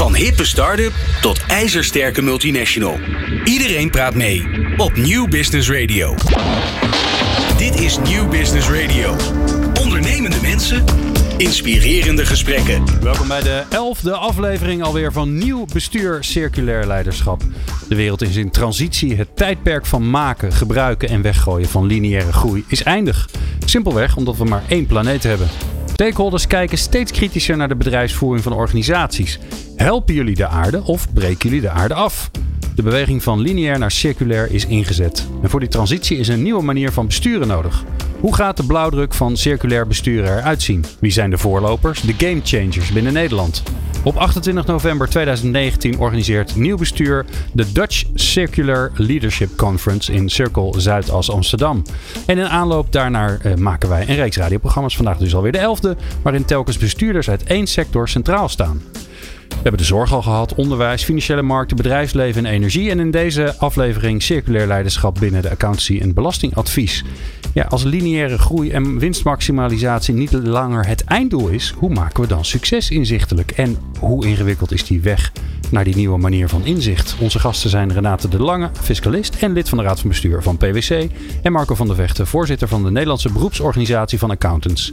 [0.00, 2.98] Van hippe start-up tot ijzersterke multinational.
[3.44, 6.14] Iedereen praat mee op New Business Radio.
[7.56, 9.16] Dit is New Business Radio.
[9.82, 10.84] Ondernemende mensen,
[11.36, 12.84] inspirerende gesprekken.
[13.02, 17.42] Welkom bij de elfde aflevering alweer van Nieuw Bestuur Circulair Leiderschap.
[17.88, 19.16] De wereld is in transitie.
[19.16, 23.28] Het tijdperk van maken, gebruiken en weggooien van lineaire groei is eindig.
[23.64, 25.48] Simpelweg omdat we maar één planeet hebben.
[26.00, 29.38] Stakeholders kijken steeds kritischer naar de bedrijfsvoering van organisaties.
[29.76, 32.30] Helpen jullie de aarde of breken jullie de aarde af?
[32.74, 35.26] De beweging van lineair naar circulair is ingezet.
[35.42, 37.84] En voor die transitie is een nieuwe manier van besturen nodig.
[38.20, 40.84] Hoe gaat de blauwdruk van circulair besturen eruit zien?
[41.00, 43.62] Wie zijn de voorlopers, de game changers binnen Nederland?
[44.04, 51.30] Op 28 november 2019 organiseert Nieuw Bestuur de Dutch Circular Leadership Conference in Cirkel Zuidas
[51.30, 51.82] Amsterdam.
[52.26, 55.96] En in aanloop daarnaar eh, maken wij een reeks radioprogramma's, vandaag dus alweer de elfde,
[56.22, 58.82] waarin telkens bestuurders uit één sector centraal staan.
[59.50, 62.90] We hebben de zorg al gehad, onderwijs, financiële markten, bedrijfsleven en energie.
[62.90, 67.04] En in deze aflevering circulair leiderschap binnen de accountancy en belastingadvies.
[67.54, 72.44] Ja, als lineaire groei en winstmaximalisatie niet langer het einddoel is, hoe maken we dan
[72.44, 73.50] succes inzichtelijk?
[73.50, 75.32] En hoe ingewikkeld is die weg
[75.70, 77.16] naar die nieuwe manier van inzicht?
[77.18, 80.56] Onze gasten zijn Renate de Lange, fiscalist en lid van de Raad van Bestuur van
[80.56, 81.08] PwC.
[81.42, 84.92] En Marco van der Vechten, voorzitter van de Nederlandse beroepsorganisatie van accountants.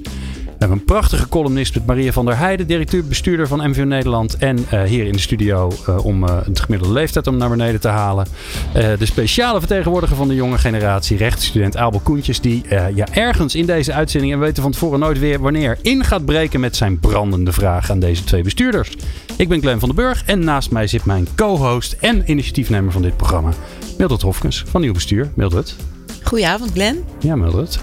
[0.57, 4.37] We hebben een prachtige columnist met Maria van der Heijden, directeur-bestuurder van MVO Nederland.
[4.37, 7.79] En uh, hier in de studio uh, om uh, het gemiddelde leeftijd om naar beneden
[7.79, 8.27] te halen.
[8.73, 12.41] de speciale vertegenwoordiger van de jonge generatie, rechtsstudent Abel Koentjes.
[12.41, 12.63] Die
[12.95, 16.25] ja, ergens in deze uitzending, en we weten van tevoren nooit weer wanneer, in gaat
[16.25, 18.97] breken met zijn brandende vraag aan deze twee bestuurders.
[19.35, 23.01] Ik ben Glenn van den Burg en naast mij zit mijn co-host en initiatiefnemer van
[23.01, 23.49] dit programma,
[23.97, 25.31] Mildred Hofkens van Nieuw Bestuur.
[25.33, 25.75] Mildred.
[26.23, 27.03] Goedenavond Glenn.
[27.19, 27.79] Ja, Mildred.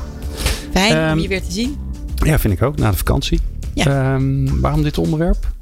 [0.72, 1.83] Fijn um, om je weer te zien.
[2.14, 3.40] Ja, vind ik ook, na de vakantie.
[3.74, 4.14] Ja.
[4.14, 5.52] Um, waarom dit onderwerp?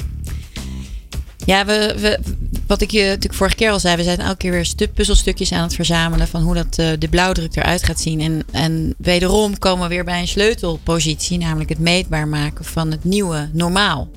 [1.44, 2.18] Ja, we, we,
[2.66, 5.52] wat ik je natuurlijk vorige keer al zei, we zijn elke keer weer stu puzzelstukjes
[5.52, 8.20] aan het verzamelen van hoe dat, uh, de blauwdruk eruit gaat zien.
[8.20, 13.04] En, en wederom komen we weer bij een sleutelpositie, namelijk het meetbaar maken van het
[13.04, 14.10] nieuwe normaal.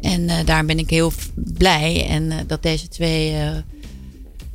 [0.00, 3.34] En uh, daar ben ik heel blij en uh, dat deze twee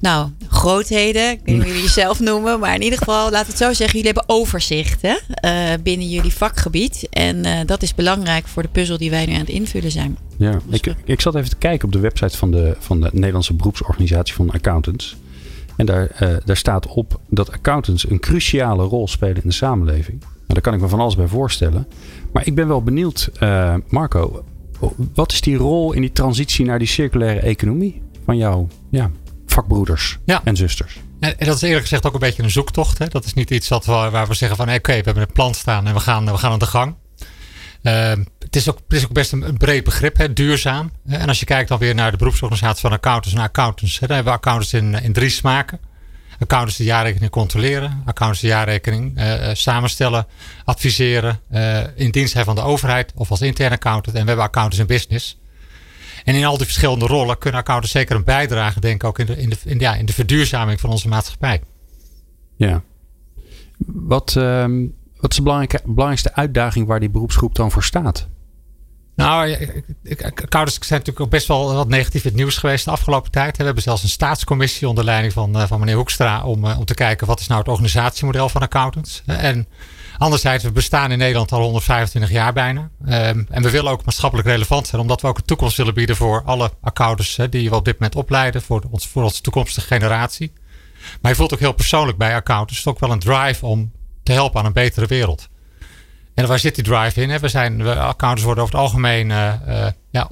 [0.03, 1.31] nou, grootheden.
[1.31, 2.59] Ik weet niet hoe jullie jezelf noemen.
[2.59, 3.99] Maar in ieder geval, laat het zo zeggen.
[3.99, 5.15] Jullie hebben overzicht hè,
[5.45, 7.07] uh, binnen jullie vakgebied.
[7.09, 10.17] En uh, dat is belangrijk voor de puzzel die wij nu aan het invullen zijn.
[10.37, 13.09] Ja, dus ik, ik zat even te kijken op de website van de, van de
[13.13, 15.15] Nederlandse beroepsorganisatie van accountants.
[15.75, 20.19] En daar, uh, daar staat op dat accountants een cruciale rol spelen in de samenleving.
[20.19, 21.87] Nou, daar kan ik me van alles bij voorstellen.
[22.33, 23.29] Maar ik ben wel benieuwd,
[23.87, 24.43] Marco.
[25.13, 28.67] Wat is die rol in die transitie naar die circulaire economie van jou?
[28.89, 29.11] Ja,
[29.53, 30.99] vakbroeders en zusters.
[31.19, 32.97] En, en, dat is eerlijk gezegd ook een beetje een zoektocht.
[32.97, 33.07] Hè?
[33.07, 35.33] Dat is niet iets dat we, waar we zeggen van oké, okay, we hebben een
[35.33, 36.95] plan staan en we gaan, we gaan aan de gang.
[37.83, 40.33] Uh, het, is ook, het is ook best een, een breed begrip, hè?
[40.33, 40.91] duurzaam.
[41.07, 43.99] En als je kijkt dan weer naar de beroepsorganisatie van accountants en accountants.
[43.99, 44.07] Hè?
[44.07, 45.79] Dan hebben we accountants in, in drie smaken.
[46.39, 47.89] Accountants die jaarrekening controleren.
[48.05, 50.27] Accountants die jaarrekening uh, samenstellen,
[50.65, 51.39] adviseren.
[51.51, 54.15] Uh, in dienst zijn van de overheid of als interne accountant.
[54.15, 55.37] En we hebben accountants in business.
[56.23, 59.25] En in al die verschillende rollen kunnen accountants zeker een bijdrage, denk ik, ook in
[59.25, 61.61] de, in de, in, ja, in de verduurzaming van onze maatschappij.
[62.55, 62.83] Ja.
[63.85, 64.65] Wat, uh,
[65.17, 68.27] wat is de belangrijkste uitdaging waar die beroepsgroep dan voor staat?
[69.15, 69.55] Nou,
[70.21, 73.57] accountants zijn natuurlijk ook best wel wat negatief in het nieuws geweest de afgelopen tijd.
[73.57, 76.85] We hebben zelfs een staatscommissie onder leiding van, eh, van meneer Hoekstra om, eh, om
[76.85, 79.23] te kijken wat is nou het organisatiemodel van accountants.
[79.25, 79.67] En
[80.17, 82.89] Anderzijds, we bestaan in Nederland al 125 jaar bijna.
[83.05, 86.15] Um, en we willen ook maatschappelijk relevant zijn, omdat we ook een toekomst willen bieden
[86.15, 90.53] voor alle accountants die we op dit moment opleiden, voor, onze toekomstige generatie.
[91.21, 93.91] Maar je voelt ook heel persoonlijk bij accountants ook wel een drive om
[94.23, 95.49] te helpen aan een betere wereld.
[96.33, 97.39] En waar zit die drive in?
[97.39, 100.29] We zijn, accountants worden over het algemeen uh, uh, ja,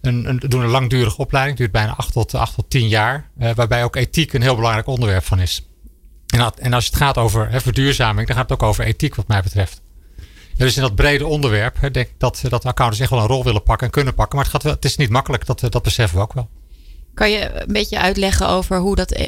[0.00, 3.50] een, een, doen een langdurige opleiding, duurt bijna 8 tot, 8 tot 10 jaar, uh,
[3.54, 5.69] waarbij ook ethiek een heel belangrijk onderwerp van is.
[6.30, 9.28] En, en als het gaat over hè, verduurzaming, dan gaat het ook over ethiek wat
[9.28, 9.80] mij betreft.
[10.54, 13.26] Ja, dus in dat brede onderwerp hè, denk ik dat, dat accountants echt wel een
[13.26, 14.36] rol willen pakken en kunnen pakken.
[14.36, 16.48] Maar het, gaat het is niet makkelijk, dat, dat beseffen we ook wel.
[17.14, 19.26] Kan je een beetje uitleggen over hoe dat, eh,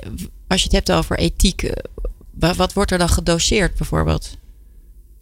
[0.48, 4.36] als je het hebt over ethiek, eh, wat wordt er dan gedoseerd bijvoorbeeld?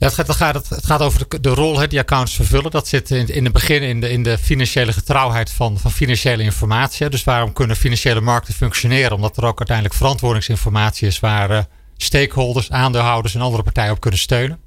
[0.01, 2.71] Ja, het, gaat, het, gaat, over de, de rol die accounts vervullen.
[2.71, 6.43] Dat zit in, in het begin in de, in de financiële getrouwheid van, van financiële
[6.43, 7.09] informatie.
[7.09, 9.13] Dus waarom kunnen financiële markten functioneren?
[9.13, 11.61] Omdat er ook uiteindelijk verantwoordingsinformatie is waar uh,
[11.97, 14.59] stakeholders, aandeelhouders en andere partijen op kunnen steunen.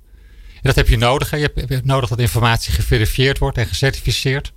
[0.54, 1.32] En dat heb je nodig.
[1.32, 4.52] Je hebt nodig dat informatie geverifieerd wordt en gecertificeerd.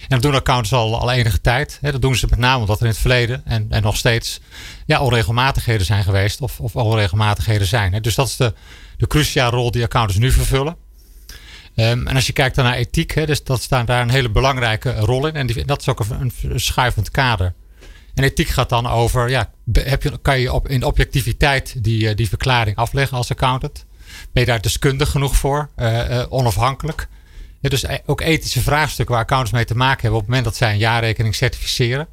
[0.00, 1.78] En dat doen accountants al, enige tijd.
[1.80, 1.92] Hè.
[1.92, 4.40] Dat doen ze met name omdat er in het verleden en, en nog steeds
[4.86, 7.92] ja, onregelmatigheden zijn geweest of, of onregelmatigheden zijn.
[7.92, 8.00] Hè.
[8.00, 8.54] Dus dat is de,
[8.96, 10.76] de cruciale rol die accountants nu vervullen.
[11.74, 14.30] Ehm, en als je kijkt dan naar ethiek, hè, dus dat staat daar een hele
[14.30, 15.34] belangrijke rol in.
[15.34, 17.54] En dat is ook een, schuivend kader.
[18.14, 22.16] En ethiek gaat dan over, ja, heb je, kan je op, in objectiviteit die, eh,
[22.16, 23.86] die verklaring afleggen als accountant?
[24.32, 25.68] Ben je daar deskundig genoeg voor?
[25.76, 27.08] Uh, onafhankelijk?
[27.60, 30.56] Ja, dus ook ethische vraagstukken waar accountants mee te maken hebben op het moment dat
[30.56, 32.08] zij een jaarrekening certificeren.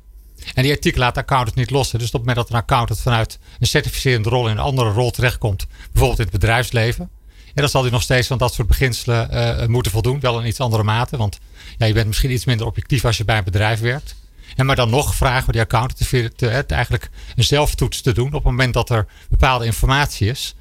[0.53, 1.91] En die ethiek laat accountants niet los.
[1.91, 5.11] Dus op het moment dat een accountant vanuit een certificerende rol in een andere rol
[5.11, 7.09] terechtkomt, bijvoorbeeld in het bedrijfsleven,
[7.45, 10.19] en dan zal hij nog steeds van dat soort beginselen uh, moeten voldoen.
[10.19, 11.17] Wel in iets andere mate.
[11.17, 11.39] Want
[11.77, 14.15] ja, je bent misschien iets minder objectief als je bij een bedrijf werkt.
[14.55, 18.27] En maar dan nog vragen we die accountant te, eigenlijk een zelftoets te doen.
[18.27, 20.55] Op het moment dat er bepaalde informatie is.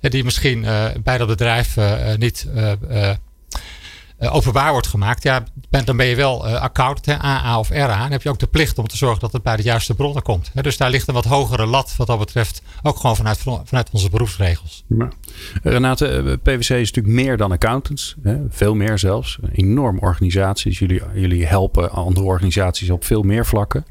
[0.00, 0.66] Die misschien
[1.02, 1.76] bij dat bedrijf
[2.16, 2.46] niet
[4.30, 5.44] openbaar wordt gemaakt, ja,
[5.84, 8.04] dan ben je wel uh, accountant, AA of RA.
[8.04, 10.22] En heb je ook de plicht om te zorgen dat het bij de juiste bronnen
[10.22, 10.50] komt.
[10.62, 14.10] dus daar ligt een wat hogere lat wat dat betreft, ook gewoon vanuit, vanuit onze
[14.10, 14.84] beroepsregels.
[14.86, 15.08] Ja.
[15.62, 18.36] Renate, eh, PwC is natuurlijk meer dan accountants, hè?
[18.48, 19.38] veel meer zelfs.
[19.52, 20.78] Enorm organisaties.
[20.78, 23.84] Jullie, jullie helpen andere organisaties op veel meer vlakken.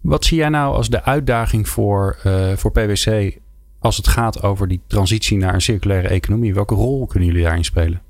[0.00, 2.18] Wat zie jij nou als de uitdaging voor,
[2.56, 3.38] voor PwC
[3.78, 6.54] als het gaat over die transitie naar een circulaire economie?
[6.54, 8.00] Welke rol kunnen jullie daarin spelen?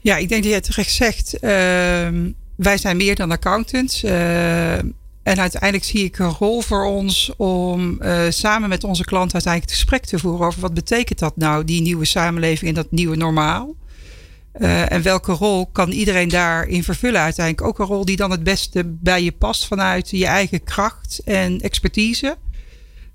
[0.00, 1.34] Ja, ik denk dat je terecht zegt.
[1.34, 1.40] Uh,
[2.56, 4.04] wij zijn meer dan accountants.
[4.04, 4.74] Uh,
[5.22, 9.72] en uiteindelijk zie ik een rol voor ons om uh, samen met onze klanten uiteindelijk
[9.72, 13.16] het gesprek te voeren over wat betekent dat nou, die nieuwe samenleving en dat nieuwe
[13.16, 13.74] normaal.
[14.60, 17.20] Uh, en welke rol kan iedereen daarin vervullen?
[17.20, 21.20] Uiteindelijk ook een rol die dan het beste bij je past vanuit je eigen kracht
[21.24, 22.36] en expertise.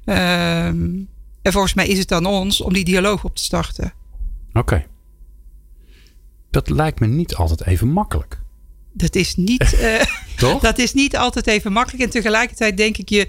[0.05, 1.07] Uh, en
[1.41, 3.93] volgens mij is het dan ons om die dialoog op te starten.
[4.53, 4.85] Oké.
[6.55, 8.39] Dat lijkt me niet altijd even makkelijk.
[8.93, 10.01] Dat is niet, uh,
[10.35, 10.61] Toch?
[10.61, 12.03] dat is niet altijd even makkelijk.
[12.03, 13.27] En tegelijkertijd denk ik, je,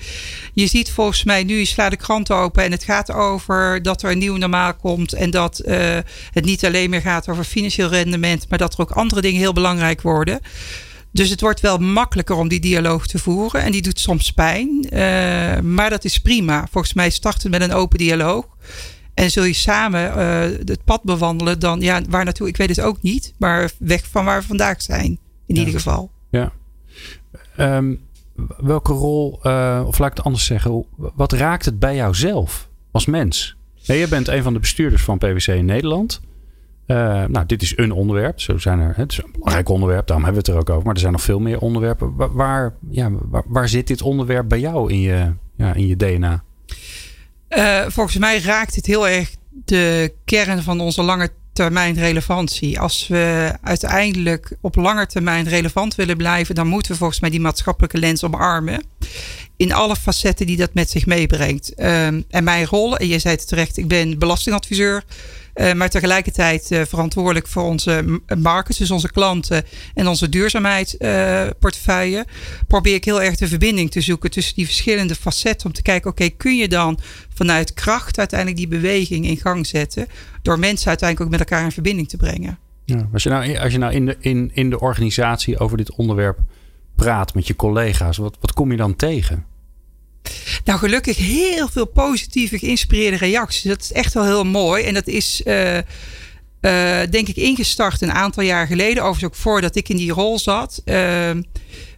[0.53, 4.03] je ziet volgens mij nu, je slaat de krant open en het gaat over dat
[4.03, 5.13] er een nieuw normaal komt.
[5.13, 5.99] En dat uh,
[6.31, 9.53] het niet alleen meer gaat over financieel rendement, maar dat er ook andere dingen heel
[9.53, 10.41] belangrijk worden.
[11.13, 13.63] Dus het wordt wel makkelijker om die dialoog te voeren.
[13.63, 14.87] En die doet soms pijn.
[14.91, 16.67] Uh, maar dat is prima.
[16.71, 18.47] Volgens mij starten met een open dialoog.
[19.17, 22.81] En zul je samen uh, het pad bewandelen, dan ja, waar naartoe, ik weet het
[22.81, 26.11] ook niet, maar weg van waar we vandaag zijn, in ieder geval.
[26.31, 26.53] Ja.
[27.59, 28.01] Um,
[28.57, 32.69] welke rol, uh, of laat ik het anders zeggen, wat raakt het bij jou zelf
[32.91, 33.57] als mens?
[33.87, 36.21] Nee, je bent een van de bestuurders van PwC in Nederland.
[36.87, 38.41] Uh, nou, dit is een onderwerp.
[38.41, 40.87] Zo zijn er, het is een belangrijk onderwerp, daarom hebben we het er ook over.
[40.87, 42.17] Maar er zijn nog veel meer onderwerpen.
[42.17, 45.97] Waar, waar ja, waar, waar zit dit onderwerp bij jou in je, ja, in je
[45.97, 46.45] DNA?
[47.57, 52.81] Uh, volgens mij raakt het heel erg de kern van onze lange termijn relevantie.
[52.81, 57.41] Als we uiteindelijk op lange termijn relevant willen blijven, dan moeten we volgens mij die
[57.41, 58.85] maatschappelijke lens omarmen.
[59.57, 61.73] In alle facetten die dat met zich meebrengt.
[61.77, 65.05] Uh, en mijn rol, en je zei het terecht, ik ben belastingadviseur.
[65.57, 69.65] Uh, maar tegelijkertijd uh, verantwoordelijk voor onze markets, dus onze klanten
[69.95, 72.19] en onze duurzaamheidsportefeuille.
[72.19, 72.25] Uh,
[72.67, 75.67] probeer ik heel erg de verbinding te zoeken tussen die verschillende facetten.
[75.67, 76.99] Om te kijken, oké, kun je dan
[77.35, 80.07] vanuit kracht uiteindelijk die beweging in gang zetten.
[80.43, 82.59] Door mensen uiteindelijk ook met elkaar in verbinding te brengen.
[83.13, 86.39] Als je nou, als je nou in, de, in, in de organisatie over dit onderwerp
[86.95, 89.45] praat met je collega's, wat, wat kom je dan tegen?
[90.65, 93.63] Nou, gelukkig heel veel positieve, geïnspireerde reacties.
[93.63, 94.85] Dat is echt wel heel mooi.
[94.85, 95.83] En dat is, uh, uh,
[97.11, 99.03] denk ik, ingestart een aantal jaar geleden.
[99.03, 100.83] Overigens ook voordat ik in die rol zat.
[100.85, 100.95] Uh,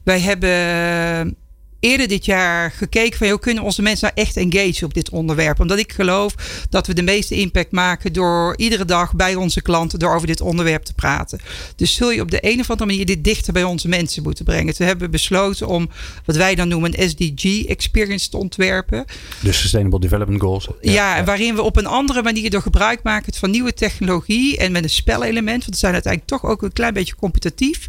[0.04, 1.36] wij hebben
[1.80, 5.60] eerder dit jaar gekeken van hoe kunnen onze mensen nou echt engageren op dit onderwerp.
[5.60, 6.34] Omdat ik geloof
[6.70, 10.40] dat we de meeste impact maken door iedere dag bij onze klanten door over dit
[10.40, 11.40] onderwerp te praten.
[11.76, 14.44] Dus zul je op de een of andere manier dit dichter bij onze mensen moeten
[14.44, 14.74] brengen.
[14.74, 15.88] Toen hebben we besloten om
[16.24, 19.04] wat wij dan noemen een SDG experience te ontwerpen.
[19.40, 20.68] De Sustainable Development Goals.
[20.80, 24.72] Ja, ja, waarin we op een andere manier door gebruik maken van nieuwe technologie en
[24.72, 27.88] met een spelelement, want we zijn uiteindelijk toch ook een klein beetje competitief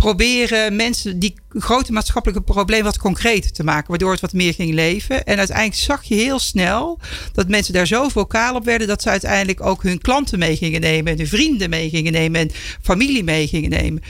[0.00, 4.72] proberen mensen die grote maatschappelijke problemen wat concreter te maken, waardoor het wat meer ging
[4.72, 5.24] leven.
[5.24, 6.98] En uiteindelijk zag je heel snel
[7.32, 10.80] dat mensen daar zo vocaal op werden dat ze uiteindelijk ook hun klanten mee gingen
[10.80, 12.50] nemen, en hun vrienden mee gingen nemen en
[12.82, 14.02] familie mee gingen nemen.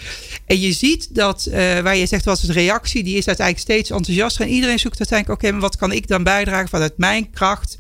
[0.47, 3.67] En je ziet dat, uh, waar je zegt, wat is de reactie, die is uiteindelijk
[3.67, 4.45] steeds enthousiaster.
[4.45, 7.79] En iedereen zoekt uiteindelijk, oké, maar wat kan ik dan bijdragen vanuit mijn kracht?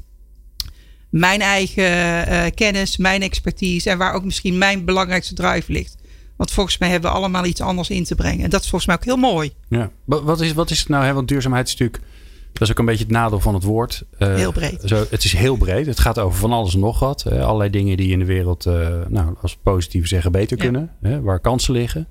[1.11, 1.85] Mijn eigen
[2.29, 5.99] uh, kennis, mijn expertise en waar ook misschien mijn belangrijkste drive ligt.
[6.41, 8.45] Want volgens mij hebben we allemaal iets anders in te brengen.
[8.45, 9.53] En dat is volgens mij ook heel mooi.
[9.69, 9.91] Ja.
[10.05, 11.05] Wat is, wat is het nou?
[11.05, 11.13] Hè?
[11.13, 12.03] Want duurzaamheid is natuurlijk...
[12.53, 14.05] Dat is ook een beetje het nadeel van het woord.
[14.19, 14.83] Uh, heel breed.
[14.85, 15.87] Zo, het is heel breed.
[15.87, 17.25] Het gaat over van alles en nog wat.
[17.29, 20.63] Uh, allerlei dingen die in de wereld, uh, nou, als positief zeggen, beter ja.
[20.63, 21.23] kunnen.
[21.23, 22.07] waar kansen liggen.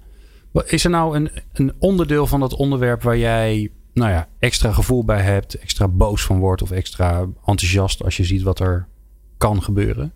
[0.65, 5.05] Is er nou een, een onderdeel van dat onderwerp waar jij nou ja, extra gevoel
[5.05, 8.87] bij hebt, extra boos van wordt of extra enthousiast als je ziet wat er
[9.37, 10.13] kan gebeuren?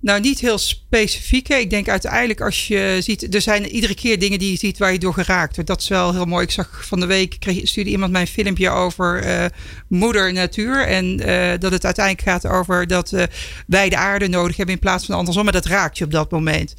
[0.00, 1.46] Nou, niet heel specifiek.
[1.46, 1.54] Hè.
[1.56, 4.92] Ik denk uiteindelijk als je ziet, er zijn iedere keer dingen die je ziet waar
[4.92, 5.70] je door geraakt wordt.
[5.70, 6.44] Dat is wel heel mooi.
[6.44, 9.44] Ik zag van de week, kreeg, stuurde iemand mijn filmpje over uh,
[9.88, 10.86] moeder natuur.
[10.86, 13.22] En uh, dat het uiteindelijk gaat over dat uh,
[13.66, 15.44] wij de aarde nodig hebben in plaats van andersom.
[15.44, 16.74] Maar dat raakt je op dat moment.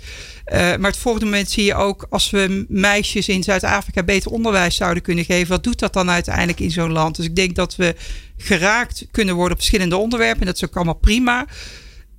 [0.51, 5.03] maar het volgende moment zie je ook als we meisjes in Zuid-Afrika beter onderwijs zouden
[5.03, 5.47] kunnen geven.
[5.47, 7.15] Wat doet dat dan uiteindelijk in zo'n land?
[7.15, 7.95] Dus ik denk dat we
[8.37, 10.39] geraakt kunnen worden op verschillende onderwerpen.
[10.39, 11.45] En dat is ook allemaal prima.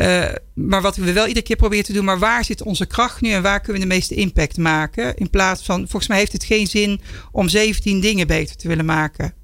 [0.01, 3.21] Uh, maar wat we wel iedere keer proberen te doen, maar waar zit onze kracht
[3.21, 5.17] nu en waar kunnen we de meeste impact maken?
[5.17, 7.01] In plaats van, volgens mij heeft het geen zin
[7.33, 9.35] om 17 dingen beter te willen maken.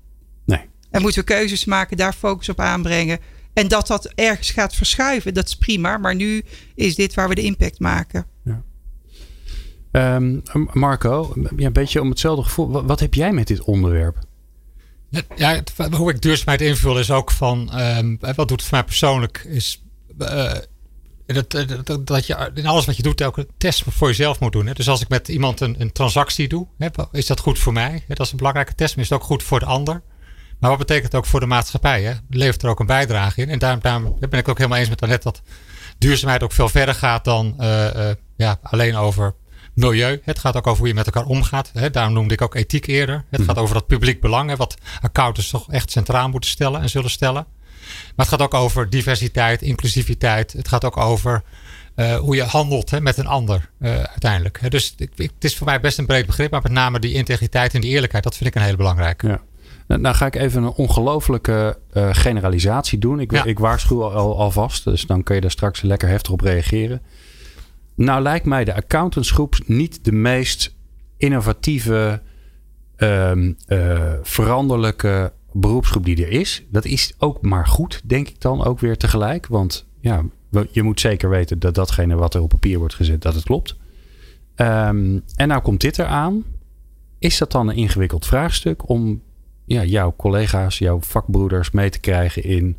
[0.45, 0.61] Nee.
[0.91, 3.19] En moeten we keuzes maken, daar focus op aanbrengen.
[3.53, 5.99] En dat dat ergens gaat verschuiven, dat is prima.
[5.99, 6.43] Maar nu
[6.75, 8.27] is dit waar we de impact maken.
[8.45, 8.63] Ja.
[10.17, 12.85] Um, Marco, ja, een beetje om hetzelfde gevoel.
[12.87, 14.19] Wat heb jij met dit onderwerp?
[15.37, 19.47] Ja, hoe ik duurzaamheid invul is ook van, um, wat doet het voor mij persoonlijk,
[19.49, 19.86] is
[20.19, 20.53] uh,
[21.27, 21.51] dat,
[21.85, 24.67] dat, dat, je in alles wat je doet ook een test voor jezelf moet doen.
[24.67, 24.73] Hè?
[24.73, 28.05] Dus als ik met iemand een, een transactie doe, hè, is dat goed voor mij?
[28.09, 30.03] Dat is een belangrijke test, maar is het ook goed voor de ander?
[30.59, 32.03] Maar wat betekent het ook voor de maatschappij?
[32.03, 32.13] Hè?
[32.31, 33.49] Levert er ook een bijdrage in?
[33.49, 35.43] En daarom, daarom ben ik ook helemaal eens met Annette dat
[35.99, 39.35] duurzaamheid ook veel verder gaat dan uh, uh, ja, alleen over
[39.75, 40.21] milieu.
[40.25, 41.71] Het gaat ook over hoe je met elkaar omgaat.
[41.73, 41.91] Hè?
[41.91, 43.25] Daarom noemde ik ook ethiek eerder.
[43.31, 43.49] Het mhm.
[43.49, 47.11] gaat over dat publiek belang, hè, wat accountants toch echt centraal moeten stellen en zullen
[47.11, 47.47] stellen.
[48.17, 50.53] Maar het gaat ook over diversiteit, inclusiviteit.
[50.53, 51.43] Het gaat ook over
[51.97, 54.71] uh, hoe je handelt hè, met een ander uh, uiteindelijk.
[54.71, 57.15] Dus ik, ik, het is voor mij best een breed begrip, maar met name die
[57.15, 59.29] integriteit en die eerlijkheid, dat vind ik een hele belangrijke.
[59.29, 59.41] Ja.
[59.87, 63.21] Nou, nou ga ik even een ongelofelijke uh, generalisatie doen.
[63.21, 63.45] Ik, ja.
[63.45, 67.03] ik waarschuw al, alvast, dus dan kun je daar straks lekker heftig op reageren.
[67.95, 70.75] Nou lijkt mij de accountantsgroep niet de meest
[71.17, 72.23] innovatieve,
[72.97, 73.33] uh,
[74.23, 76.63] veranderlijke beroepsgroep die er is.
[76.69, 79.47] Dat is ook maar goed, denk ik dan ook weer tegelijk.
[79.47, 80.25] Want ja,
[80.71, 83.77] je moet zeker weten dat datgene wat er op papier wordt gezet, dat het klopt.
[84.57, 86.45] Um, en nou komt dit eraan.
[87.19, 89.23] Is dat dan een ingewikkeld vraagstuk om
[89.65, 92.77] ja, jouw collega's, jouw vakbroeders mee te krijgen in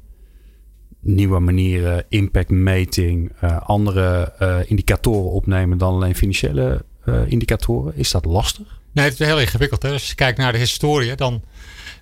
[1.00, 7.96] nieuwe manieren, impactmeting, uh, andere uh, indicatoren opnemen dan alleen financiële uh, indicatoren?
[7.96, 8.80] Is dat lastig?
[8.92, 9.84] Nee, het is heel ingewikkeld.
[9.84, 11.42] Als je kijkt naar de historie, dan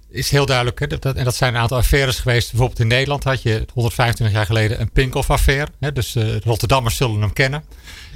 [0.09, 0.79] is heel duidelijk.
[0.79, 2.49] Hè, dat, en dat zijn een aantal affaires geweest.
[2.49, 5.67] Bijvoorbeeld in Nederland had je 125 jaar geleden een Pinkoff-affaire.
[5.93, 7.63] Dus uh, Rotterdammers zullen hem kennen.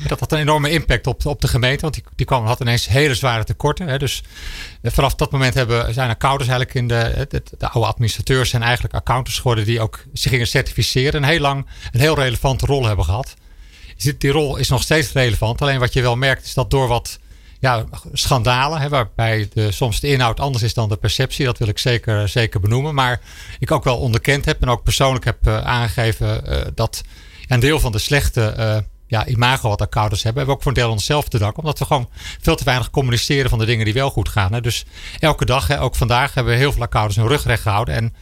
[0.01, 1.81] En dat had een enorme impact op, op de gemeente.
[1.81, 3.88] Want die, die kwam, had ineens hele zware tekorten.
[3.88, 3.98] Hè.
[3.98, 4.24] Dus
[4.81, 8.63] uh, vanaf dat moment hebben, zijn accountants eigenlijk in de, de, de, oude administrateurs zijn
[8.63, 11.24] eigenlijk accountants geworden die ook zich gingen certificeren.
[11.24, 13.34] En heel lang een heel relevante rol hebben gehad.
[14.17, 15.62] Die rol is nog steeds relevant.
[15.62, 17.19] Alleen wat je wel merkt is dat door wat
[17.59, 21.45] ja, schandalen, hè, waarbij de, soms de inhoud anders is dan de perceptie.
[21.45, 22.95] Dat wil ik zeker, zeker benoemen.
[22.95, 23.21] Maar
[23.59, 27.03] ik ook wel onderkend heb en ook persoonlijk heb uh, aangegeven uh, dat
[27.47, 30.71] een deel van de slechte uh, ja, imago wat accountants hebben, hebben we ook voor
[30.71, 31.59] een deel onszelf te danken.
[31.59, 32.09] Omdat we gewoon
[32.41, 34.53] veel te weinig communiceren van de dingen die wel goed gaan.
[34.53, 34.61] Hè.
[34.61, 34.85] Dus
[35.19, 37.95] elke dag, hè, ook vandaag, hebben we heel veel accountants hun rug recht gehouden.
[37.95, 38.13] En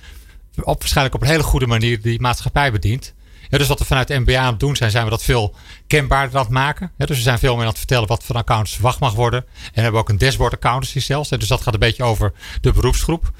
[0.63, 3.13] op, waarschijnlijk op een hele goede manier die maatschappij bedient.
[3.49, 5.55] Ja, dus wat we vanuit MBA aan het doen zijn, zijn we dat veel
[5.87, 6.91] kenbaarder aan het maken.
[6.97, 9.39] Dus we zijn veel meer aan het vertellen wat van accountants verwacht mag worden.
[9.39, 11.29] En we hebben ook een dashboard accountancy zelfs.
[11.29, 13.31] Dus dat gaat een beetje over de beroepsgroep.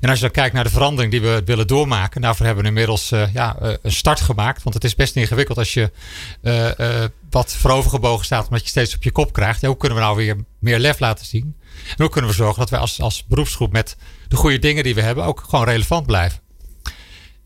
[0.00, 2.70] En als je dan kijkt naar de verandering die we willen doormaken, daarvoor hebben we
[2.70, 4.62] inmiddels uh, ja, uh, een start gemaakt.
[4.62, 5.90] Want het is best ingewikkeld als je
[6.42, 9.62] uh, wat voorovergebogen staat, omdat je steeds op je kop krijgt.
[9.62, 11.56] Hoe kunnen we nou weer meer lef laten zien?
[11.88, 13.96] En hoe kunnen we zorgen dat wij als, als beroepsgroep met
[14.28, 16.40] de goede dingen die we hebben ook gewoon relevant blijven?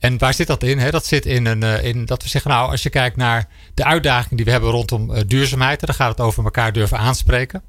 [0.00, 0.90] En waar zit dat in?
[0.90, 3.84] Dat zit in, een, eh, in dat we zeggen, nou, als je kijkt naar de
[3.84, 7.62] uitdaging die we hebben rondom uh, duurzaamheid, dan gaat het over elkaar durven aanspreken.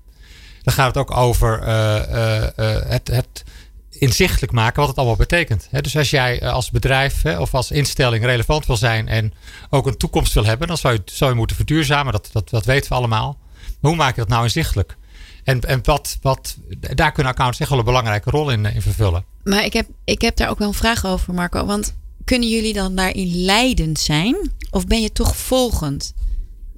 [0.61, 3.43] Dan gaat het ook over uh, het, het,
[3.89, 5.67] inzichtelijk maken wat het allemaal betekent.
[5.81, 9.33] Dus als jij als bedrijf of als instelling relevant wil zijn en
[9.69, 12.11] ook een toekomst wil hebben, dan zou je, zou je moeten verduurzamen.
[12.11, 13.37] Dat, dat, dat weten we allemaal.
[13.79, 14.97] Maar hoe maak je dat nou inzichtelijk?
[15.43, 19.25] En, en wat, wat, daar kunnen accounts echt wel een belangrijke rol in, in vervullen.
[19.43, 21.65] Maar ik heb, ik heb daar ook wel een vraag over, Marco.
[21.65, 21.93] Want
[22.25, 24.51] kunnen jullie dan daarin leidend zijn?
[24.69, 26.13] Of ben je toch volgend?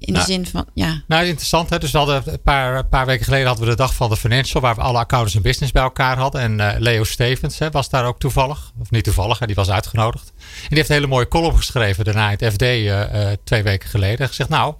[0.06, 1.02] In de nou, zin van, ja.
[1.06, 1.70] Nou, interessant.
[1.70, 1.78] Hè?
[1.78, 4.16] Dus we hadden een paar, een paar weken geleden hadden we de dag van de
[4.16, 6.40] Financial, waar we alle accountants en business bij elkaar hadden.
[6.40, 8.72] En uh, Leo Stevens hè, was daar ook toevallig.
[8.80, 10.32] Of niet toevallig, hè, die was uitgenodigd.
[10.36, 13.62] En die heeft een hele mooie column geschreven daarna in het FD uh, uh, twee
[13.62, 14.18] weken geleden.
[14.18, 14.74] En gezegd, nou,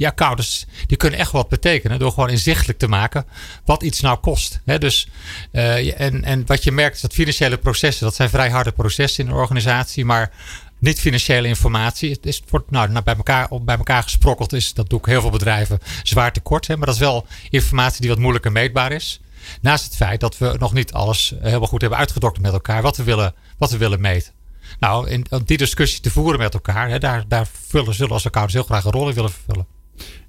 [0.00, 3.26] die accountants die kunnen echt wat betekenen door gewoon inzichtelijk te maken
[3.64, 4.60] wat iets nou kost.
[4.64, 5.08] dus,
[5.52, 9.24] uh, en, en wat je merkt is dat financiële processen, dat zijn vrij harde processen
[9.24, 10.30] in een organisatie, maar
[10.78, 12.10] niet financiële informatie.
[12.10, 14.52] Het, is, wordt nou, nou, bij, elkaar, bij elkaar gesprokkeld.
[14.52, 16.66] Is, dat doe ik heel veel bedrijven zwaar tekort.
[16.66, 19.20] Hè, maar dat is wel informatie die wat moeilijker meetbaar is.
[19.60, 22.96] Naast het feit dat we nog niet alles helemaal goed hebben uitgedokterd met elkaar wat
[22.96, 24.32] we willen, wat we willen meten.
[24.78, 28.54] Nou, in, die discussie te voeren met elkaar, hè, daar, daar vullen, zullen als accountants
[28.54, 29.66] heel graag een rol in willen vervullen.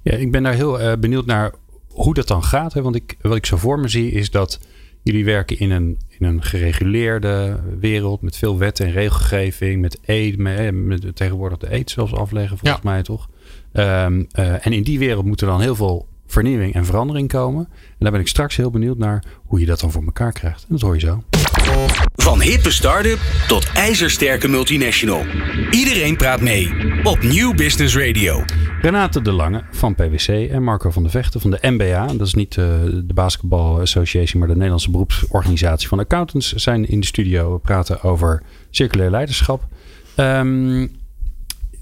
[0.02, 1.52] Ja, ik ben daar heel uh, benieuwd naar
[1.88, 2.72] hoe dat dan gaat.
[2.72, 2.82] Hè?
[2.82, 4.60] Want ik, wat ik zo voor me zie is dat
[5.02, 10.38] jullie werken in een, in een gereguleerde wereld met veel wet en regelgeving, met eet,
[10.38, 13.28] met, met, tegenwoordig de eet zelfs afleggen volgens mij toch.
[13.72, 17.68] Um, uh, en in die wereld moet er dan heel veel vernieuwing en verandering komen.
[17.70, 20.62] En daar ben ik straks heel benieuwd naar hoe je dat dan voor elkaar krijgt.
[20.62, 21.22] En dat hoor je zo.
[22.14, 23.18] Van hippe start-up
[23.48, 25.24] tot ijzersterke multinational.
[25.70, 28.44] Iedereen praat mee op Nieuw Business Radio.
[28.80, 32.06] Renate de Lange van PwC en Marco van de Vechten van de MBA.
[32.06, 32.66] Dat is niet uh,
[33.04, 36.52] de Basketball Association, maar de Nederlandse beroepsorganisatie van accountants.
[36.52, 37.52] Zijn in de studio.
[37.52, 39.62] We praten over circulair leiderschap.
[40.16, 40.90] Um,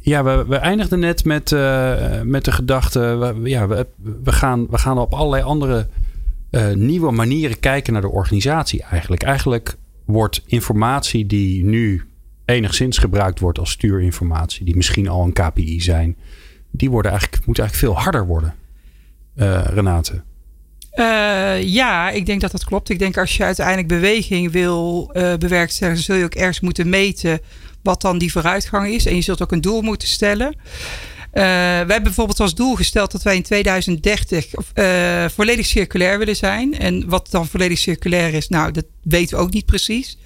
[0.00, 3.35] ja, we, we eindigden net met, uh, met de gedachte.
[3.43, 3.87] Ja, we,
[4.25, 5.87] we, gaan, we gaan op allerlei andere
[6.50, 9.23] uh, nieuwe manieren kijken naar de organisatie eigenlijk.
[9.23, 12.04] Eigenlijk wordt informatie die nu
[12.45, 16.16] enigszins gebruikt wordt als stuurinformatie, die misschien al een KPI zijn,
[16.71, 18.54] die worden eigenlijk, moet eigenlijk veel harder worden.
[19.37, 20.23] Uh, Renate.
[20.95, 22.88] Uh, ja, ik denk dat dat klopt.
[22.88, 27.40] Ik denk als je uiteindelijk beweging wil uh, bewerkstelligen, zul je ook ergens moeten meten
[27.83, 29.07] wat dan die vooruitgang is.
[29.07, 30.57] En je zult ook een doel moeten stellen.
[31.33, 36.37] Uh, wij hebben bijvoorbeeld als doel gesteld dat wij in 2030 uh, volledig circulair willen
[36.37, 36.79] zijn.
[36.79, 40.19] En wat dan volledig circulair is, nou, dat weten we ook niet precies.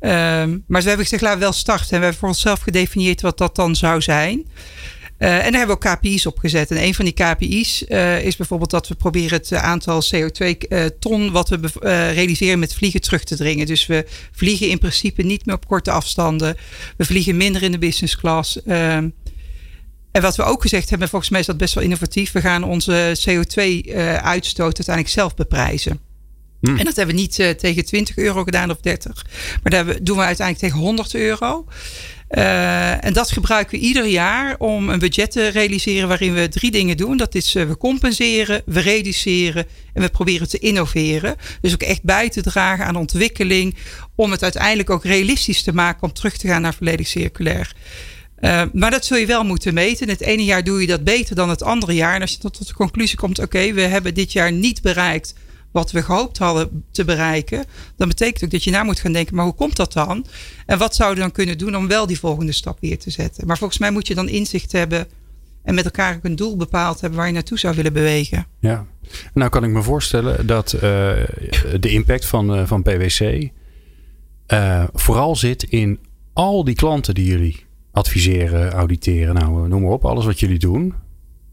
[0.00, 1.90] Uh, maar we hebben gezegd, laten we wel starten.
[1.90, 4.38] En we hebben voor onszelf gedefinieerd wat dat dan zou zijn.
[4.38, 6.70] Uh, en daar hebben we ook KPI's op gezet.
[6.70, 7.82] En een van die KPI's
[8.22, 11.70] is bijvoorbeeld dat we proberen het aantal CO2-ton uh, wat we
[12.12, 13.66] realiseren met vliegen terug te dringen.
[13.66, 16.56] Dus we vliegen in principe niet meer op korte afstanden.
[16.96, 18.62] We vliegen minder in de business class.
[18.62, 19.08] Ehm,
[20.12, 22.32] en wat we ook gezegd hebben, volgens mij is dat best wel innovatief.
[22.32, 26.00] We gaan onze CO2-uitstoot uiteindelijk zelf beprijzen.
[26.60, 26.78] Mm.
[26.78, 29.26] En dat hebben we niet tegen 20 euro gedaan of 30.
[29.62, 31.66] Maar daar doen we uiteindelijk tegen 100 euro.
[32.30, 36.70] Uh, en dat gebruiken we ieder jaar om een budget te realiseren waarin we drie
[36.70, 37.16] dingen doen.
[37.16, 41.36] Dat is uh, we compenseren, we reduceren en we proberen te innoveren.
[41.60, 43.76] Dus ook echt bij te dragen aan ontwikkeling
[44.14, 47.72] om het uiteindelijk ook realistisch te maken om terug te gaan naar volledig circulair.
[48.40, 50.08] Uh, maar dat zul je wel moeten meten.
[50.08, 52.14] Het ene jaar doe je dat beter dan het andere jaar.
[52.14, 55.34] En als je tot de conclusie komt, oké, we hebben dit jaar niet bereikt
[55.70, 57.64] wat we gehoopt hadden te bereiken,
[57.96, 60.26] dan betekent ook dat je na moet gaan denken, maar hoe komt dat dan?
[60.66, 63.46] En wat zouden we dan kunnen doen om wel die volgende stap weer te zetten?
[63.46, 65.06] Maar volgens mij moet je dan inzicht hebben
[65.62, 68.46] en met elkaar ook een doel bepaald hebben waar je naartoe zou willen bewegen.
[68.58, 68.86] Ja,
[69.34, 70.80] nou kan ik me voorstellen dat uh,
[71.80, 73.48] de impact van, uh, van PwC
[74.92, 75.98] vooral zit in
[76.32, 80.94] al die klanten die jullie adviseren, auditeren, nou noem maar op, alles wat jullie doen.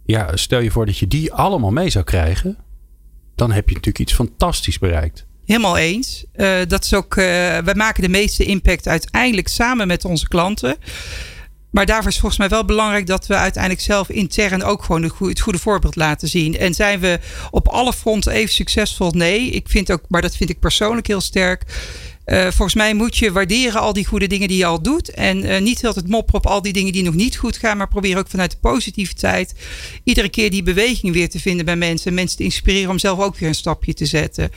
[0.06, 2.58] Ja, stel je voor dat je die allemaal mee zou krijgen
[3.38, 5.26] dan heb je natuurlijk iets fantastisch bereikt.
[5.46, 6.26] Helemaal eens.
[6.36, 7.26] Uh, dat is ook, uh,
[7.58, 10.76] wij maken de meeste impact uiteindelijk samen met onze klanten.
[11.70, 15.40] Maar daarvoor is volgens mij wel belangrijk dat we uiteindelijk zelf intern ook gewoon het
[15.40, 16.58] goede voorbeeld laten zien.
[16.58, 17.20] En zijn we
[17.52, 19.12] op alle fronten even succesvol?
[19.12, 21.64] Nee, ik vind ook, maar dat vind ik persoonlijk heel sterk.
[22.28, 25.10] Uh, volgens mij moet je waarderen al die goede dingen die je al doet.
[25.10, 27.78] En uh, niet altijd mopperen op al die dingen die nog niet goed gaan.
[27.78, 29.54] Maar probeer ook vanuit de positiviteit
[30.04, 32.08] iedere keer die beweging weer te vinden bij mensen.
[32.08, 34.52] En mensen te inspireren om zelf ook weer een stapje te zetten.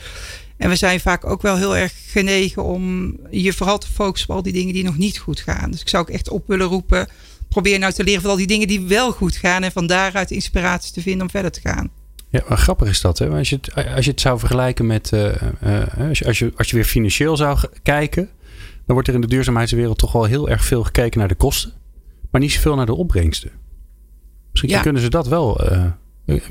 [0.57, 4.35] En we zijn vaak ook wel heel erg genegen om je vooral te focussen op
[4.35, 5.71] al die dingen die nog niet goed gaan.
[5.71, 7.07] Dus ik zou ook echt op willen roepen.
[7.49, 9.63] Probeer nou te leren van al die dingen die wel goed gaan.
[9.63, 12.00] En van daaruit inspiratie te vinden om verder te gaan.
[12.31, 13.17] Ja, maar grappig is dat.
[13.17, 13.29] Hè?
[13.29, 15.11] Als, je het, als je het zou vergelijken met.
[15.13, 15.25] Uh,
[15.63, 18.29] uh, als, je, als, je, als je weer financieel zou kijken.
[18.85, 21.71] dan wordt er in de duurzaamheidswereld toch wel heel erg veel gekeken naar de kosten.
[22.31, 23.51] maar niet zoveel naar de opbrengsten.
[24.51, 24.81] Misschien ja.
[24.81, 25.71] kunnen ze dat wel.
[25.71, 25.85] Uh,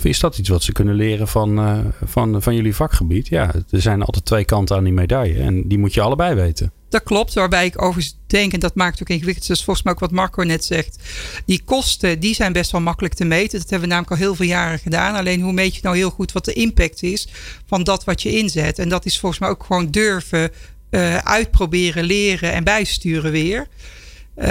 [0.02, 3.28] is dat iets wat ze kunnen leren van, van, van jullie vakgebied?
[3.28, 5.40] Ja, er zijn altijd twee kanten aan die medaille.
[5.42, 6.72] en die moet je allebei weten.
[6.90, 10.00] Dat klopt, waarbij ik overigens denk, en dat maakt ook ingewikkeld, dus volgens mij ook
[10.00, 10.98] wat Marco net zegt,
[11.46, 13.58] die kosten, die zijn best wel makkelijk te meten.
[13.58, 15.14] Dat hebben we namelijk al heel veel jaren gedaan.
[15.14, 17.28] Alleen hoe meet je nou heel goed wat de impact is
[17.66, 18.78] van dat wat je inzet?
[18.78, 20.50] En dat is volgens mij ook gewoon durven
[20.90, 23.68] uh, uitproberen, leren en bijsturen weer.
[24.36, 24.46] Uh,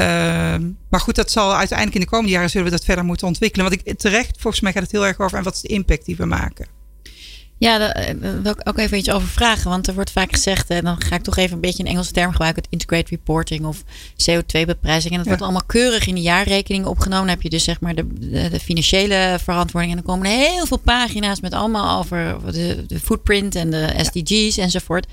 [0.89, 3.69] maar goed, dat zal uiteindelijk in de komende jaren zullen we dat verder moeten ontwikkelen.
[3.69, 6.05] Want ik, terecht, volgens mij gaat het heel erg over en wat is de impact
[6.05, 6.78] die we maken.
[7.59, 9.69] Ja, daar eh, wil ik ook even iets over vragen.
[9.69, 12.11] Want er wordt vaak gezegd, en dan ga ik toch even een beetje een Engelse
[12.11, 13.83] term gebruiken: het integrated reporting of
[14.15, 15.11] CO2-beprijzing.
[15.11, 15.29] En dat ja.
[15.29, 17.25] wordt allemaal keurig in de jaarrekening opgenomen.
[17.25, 19.93] Dan heb je dus zeg maar de, de, de, financiële verantwoording.
[19.93, 23.93] En dan komen er heel veel pagina's met allemaal over de, de footprint en de
[23.97, 24.63] SDG's ja.
[24.63, 25.07] enzovoort.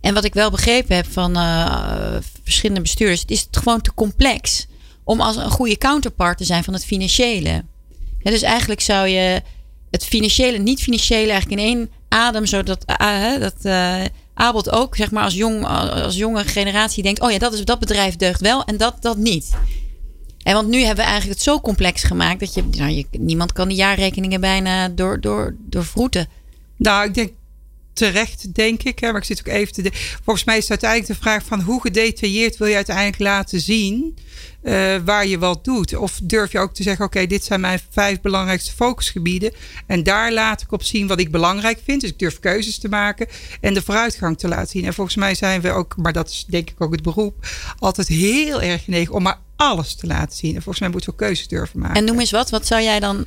[0.00, 4.66] En wat ik wel begrepen heb van uh, verschillende bestuurders, het is gewoon te complex
[5.04, 7.64] om als een goede counterpart te zijn van het financiële.
[8.18, 9.42] Ja, dus eigenlijk zou je
[9.92, 12.84] het financiële en niet-financiële eigenlijk in één adem, zodat
[13.38, 14.04] dat, uh,
[14.70, 18.16] ook, zeg maar, als, jong, als jonge generatie denkt: oh ja, dat, is, dat bedrijf
[18.16, 19.50] deugt wel en dat, dat niet.
[20.42, 23.52] En want nu hebben we eigenlijk het zo complex gemaakt dat je, nou, je niemand
[23.52, 26.28] kan de jaarrekeningen bijna door, door, doorvroeten.
[26.76, 27.30] Nou, ik denk
[27.92, 28.98] terecht, denk ik.
[28.98, 29.90] Hè, maar ik zit ook even te.
[30.24, 34.14] Volgens mij is het uiteindelijk de vraag van hoe gedetailleerd wil je uiteindelijk laten zien
[34.62, 35.96] uh, waar je wat doet.
[35.96, 39.52] Of durf je ook te zeggen: oké, dit zijn mijn vijf belangrijkste focusgebieden.
[39.86, 42.00] En daar laat ik op zien wat ik belangrijk vind.
[42.00, 43.26] Dus ik durf keuzes te maken
[43.60, 44.84] en de vooruitgang te laten zien.
[44.84, 47.46] En volgens mij zijn we ook, maar dat is denk ik ook het beroep,
[47.78, 50.54] altijd heel erg genegen om maar alles te laten zien.
[50.54, 51.96] En volgens mij moeten we keuzes durven maken.
[51.96, 52.50] En noem eens wat.
[52.50, 53.26] Wat zou jij dan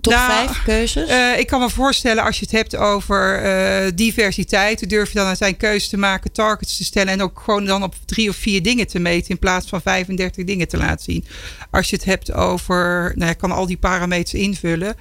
[0.00, 1.10] Top nou, vijf keuzes?
[1.10, 4.88] Uh, ik kan me voorstellen als je het hebt over uh, diversiteit.
[4.90, 7.12] Durf je dan uiteindelijk keuzes te maken, targets te stellen.
[7.12, 9.30] En ook gewoon dan op drie of vier dingen te meten.
[9.30, 11.24] In plaats van 35 dingen te laten zien.
[11.70, 13.12] Als je het hebt over.
[13.14, 14.96] Nou, je kan al die parameters invullen.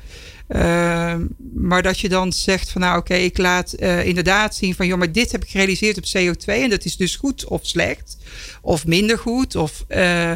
[0.50, 1.15] Uh,
[1.54, 4.88] maar dat je dan zegt van nou oké, okay, ik laat uh, inderdaad zien van
[4.88, 8.17] joh, maar dit heb ik gerealiseerd op CO2 en dat is dus goed of slecht
[8.62, 10.32] of minder goed of uh,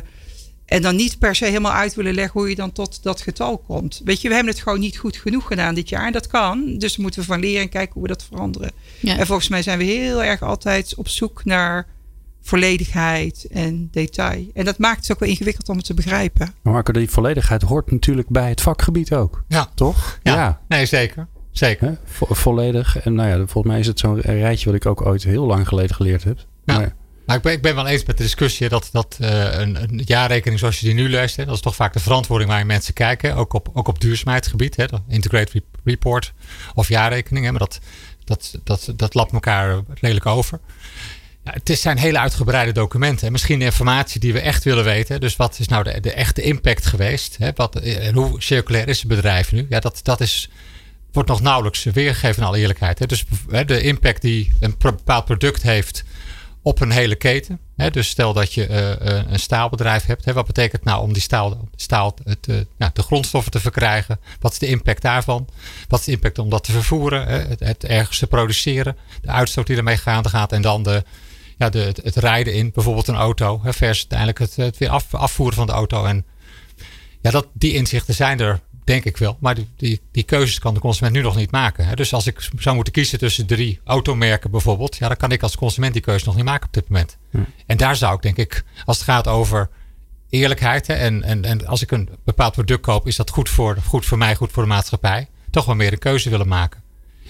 [0.72, 3.58] en dan niet per se helemaal uit willen leggen hoe je dan tot dat getal
[3.58, 4.02] komt.
[4.04, 6.06] Weet je, we hebben het gewoon niet goed genoeg gedaan dit jaar.
[6.06, 6.78] En dat kan.
[6.78, 8.72] Dus moeten we van leren en kijken hoe we dat veranderen.
[9.02, 11.88] En volgens mij zijn we heel erg altijd op zoek naar
[12.42, 14.48] volledigheid en detail.
[14.54, 16.54] En dat maakt het ook wel ingewikkeld om het te begrijpen.
[16.62, 19.44] Maar Marco, die volledigheid hoort natuurlijk bij het vakgebied ook.
[19.48, 19.70] Ja.
[19.76, 20.20] Toch?
[20.24, 20.62] Ja.
[20.68, 21.28] Nee, zeker.
[21.52, 21.98] Zeker.
[22.18, 23.00] volledig.
[23.00, 25.68] En nou ja, volgens mij is het zo'n rijtje wat ik ook ooit heel lang
[25.68, 26.38] geleden geleerd heb.
[26.66, 26.78] Ja.
[26.78, 26.96] Maar,
[27.32, 30.02] nou, ik, ben, ik ben wel eens met de discussie dat, dat uh, een, een,
[30.06, 32.94] jaarrekening zoals je die nu leest, hè, dat is toch vaak de verantwoording waar mensen
[32.94, 33.36] kijken.
[33.36, 36.34] Ook op, ook op duurzaamheidsgebied, hè, integrated report
[36.74, 37.46] of jaarrekening.
[37.46, 37.80] Hè, maar dat,
[38.24, 40.60] dat, dat, dat lapt elkaar redelijk over.
[41.44, 43.26] Ja, het zijn hele uitgebreide documenten.
[43.26, 43.32] Hè.
[43.32, 45.20] Misschien de informatie die we echt willen weten.
[45.20, 47.38] Dus wat is nou de, de echte impact geweest?
[47.38, 47.52] Hè?
[47.56, 49.66] Wat, en hoe circulair is het bedrijf nu?
[49.70, 50.50] Ja, dat, dat is,
[51.12, 53.10] wordt nog nauwelijks weergegeven in alle eerlijkheid.
[53.10, 53.26] Dus
[53.66, 56.04] de impact die een bepaald product heeft
[56.62, 57.60] op een hele keten.
[57.92, 60.32] dus stel dat je uh, een staalbedrijf hebt.
[60.32, 64.20] wat betekent nou om die staal, staal te, nou, de grondstoffen te verkrijgen?
[64.40, 65.48] Wat is de impact daarvan?
[65.88, 67.28] Wat is de impact om dat te vervoeren?
[67.28, 68.98] het, het, ergens te produceren?
[69.22, 70.52] De uitstoot die ermee gaande gaat.
[70.52, 71.04] En dan de,
[71.58, 73.60] ja, de, het, rijden in bijvoorbeeld een auto.
[73.64, 76.06] Hè, versus uiteindelijk het, het weer af, afvoeren van de auto.
[76.06, 76.26] En
[77.22, 79.38] ja, dat, die inzichten zijn er Denk ik wel.
[79.40, 81.96] Maar die, die, die, keuzes kan de consument nu nog niet maken.
[81.96, 84.98] Dus als ik zou moeten kiezen tussen drie automerken bijvoorbeeld.
[84.98, 87.18] Ja, dan kan ik als consument die keuze nog niet maken op dit moment.
[87.66, 89.70] En daar zou ik denk ik, als het gaat over
[90.30, 90.88] eerlijkheid.
[90.88, 94.06] Hè, en, en, en als ik een bepaald product koop, is dat goed voor, goed
[94.06, 95.28] voor mij, goed voor de maatschappij.
[95.50, 96.82] Toch wel meer een keuze willen maken.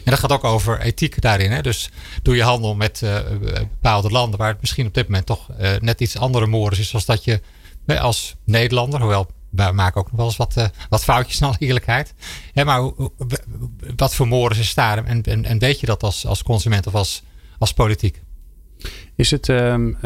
[0.03, 1.51] En dat gaat ook over ethiek daarin.
[1.51, 1.61] Hè?
[1.61, 1.89] Dus
[2.21, 3.19] doe je handel met uh,
[3.59, 6.89] bepaalde landen waar het misschien op dit moment toch uh, net iets andere mores is.
[6.89, 7.41] Zoals dat je
[7.87, 12.13] als Nederlander, hoewel we maken ook nog wel eens wat, uh, wat foutjes alle eerlijkheid.
[12.53, 12.91] Maar
[13.95, 15.05] wat voor moren is daar?
[15.05, 17.23] En, en, weet je dat als, als consument of als,
[17.57, 18.21] als politiek?
[19.15, 19.97] Is het, um,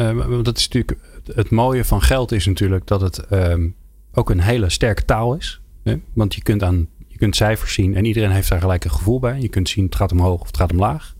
[0.42, 0.98] dat is natuurlijk
[1.34, 3.74] het mooie van geld is natuurlijk dat het um,
[4.12, 5.60] ook een hele sterke taal is.
[5.82, 5.96] Hè?
[6.12, 9.18] Want je kunt, aan, je kunt cijfers zien en iedereen heeft daar gelijk een gevoel
[9.18, 9.40] bij.
[9.40, 11.14] Je kunt zien het gaat omhoog of het gaat omlaag.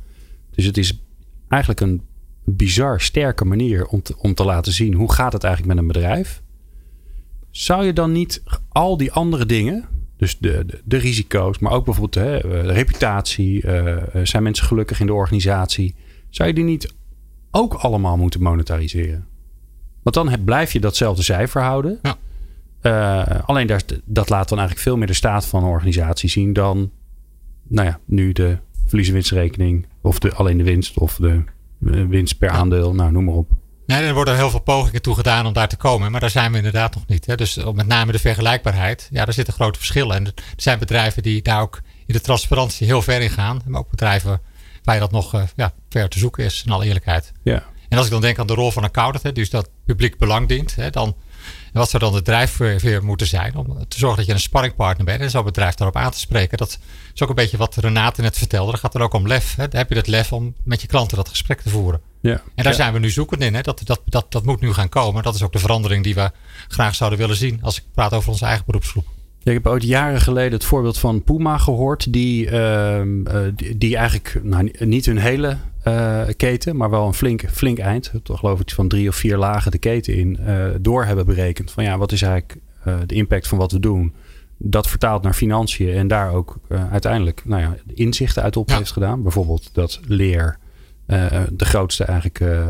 [0.55, 1.01] Dus het is
[1.49, 2.03] eigenlijk een
[2.45, 5.93] bizar sterke manier om te, om te laten zien hoe gaat het eigenlijk met een
[5.93, 6.43] bedrijf.
[7.57, 9.85] Zou je dan niet al die andere dingen,
[10.17, 14.67] dus de, de, de risico's, maar ook bijvoorbeeld hè, eh, de reputatie, uh, zijn mensen
[14.67, 15.95] gelukkig in de organisatie,
[16.31, 16.95] zou je die niet
[17.51, 19.27] ook allemaal moeten monetariseren?
[20.03, 21.99] Want dan heb, blijf je datzelfde cijfer houden.
[22.03, 22.17] Ja.
[22.83, 26.53] Uh, alleen daar, dat laat dan eigenlijk veel meer de staat van een organisatie zien
[26.53, 26.91] dan
[27.63, 31.43] nou ja, nu de verlies- of de, alleen de winst of de
[32.09, 33.51] winst per aandeel, nou noem maar op.
[33.87, 36.11] Nee, er worden heel veel pogingen toe gedaan om daar te komen.
[36.11, 37.27] Maar daar zijn we inderdaad nog niet.
[37.27, 37.35] Hè.
[37.35, 39.09] Dus met name de vergelijkbaarheid.
[39.11, 40.17] Ja, daar zitten grote verschillen.
[40.17, 43.63] En er zijn bedrijven die daar ook in de transparantie heel ver in gaan.
[43.67, 44.41] Maar ook bedrijven
[44.85, 47.33] waar dat nog uh, ja, ver te zoeken is, in alle eerlijkheid.
[47.43, 47.65] Ja.
[47.89, 50.19] En als ik dan denk aan de rol van een accountant, hè, dus dat publiek
[50.19, 51.17] belang dient, hè, dan
[51.77, 55.21] wat zou dan de drijfveer moeten zijn om te zorgen dat je een sparringpartner bent
[55.21, 56.59] en zo'n bedrijf daarop aan te spreken.
[56.59, 56.79] Dat
[57.15, 58.71] is ook een beetje wat Renate net vertelde.
[58.71, 59.57] Dat gaat er ook om lef.
[59.57, 59.65] Hè.
[59.71, 62.01] Heb je dat lef om met je klanten dat gesprek te voeren.
[62.21, 63.55] Ja, en daar zijn we nu zoekend in.
[63.55, 63.61] Hè?
[63.61, 65.23] Dat, dat, dat, dat moet nu gaan komen.
[65.23, 66.31] Dat is ook de verandering die we
[66.69, 69.07] graag zouden willen zien als ik praat over onze eigen beroepsgroep.
[69.39, 72.13] Ja, ik heb ooit jaren geleden het voorbeeld van Puma gehoord.
[72.13, 73.01] Die, uh,
[73.77, 75.57] die, eigenlijk nou, niet hun hele
[76.37, 78.13] keten, maar wel een flink, flink eind.
[78.23, 80.39] Toch geloof ik van drie of vier lagen de keten in.
[80.41, 82.61] Uh, door hebben berekend van ja, wat is eigenlijk
[83.07, 84.15] de impact van wat we doen.
[84.59, 86.59] Dat vertaalt naar financiën en daar ook
[86.91, 89.23] uiteindelijk nou ja, inzichten uit op heeft gedaan.
[89.23, 90.59] Bijvoorbeeld dat leer
[91.07, 92.69] uh, de grootste eigenlijk uh,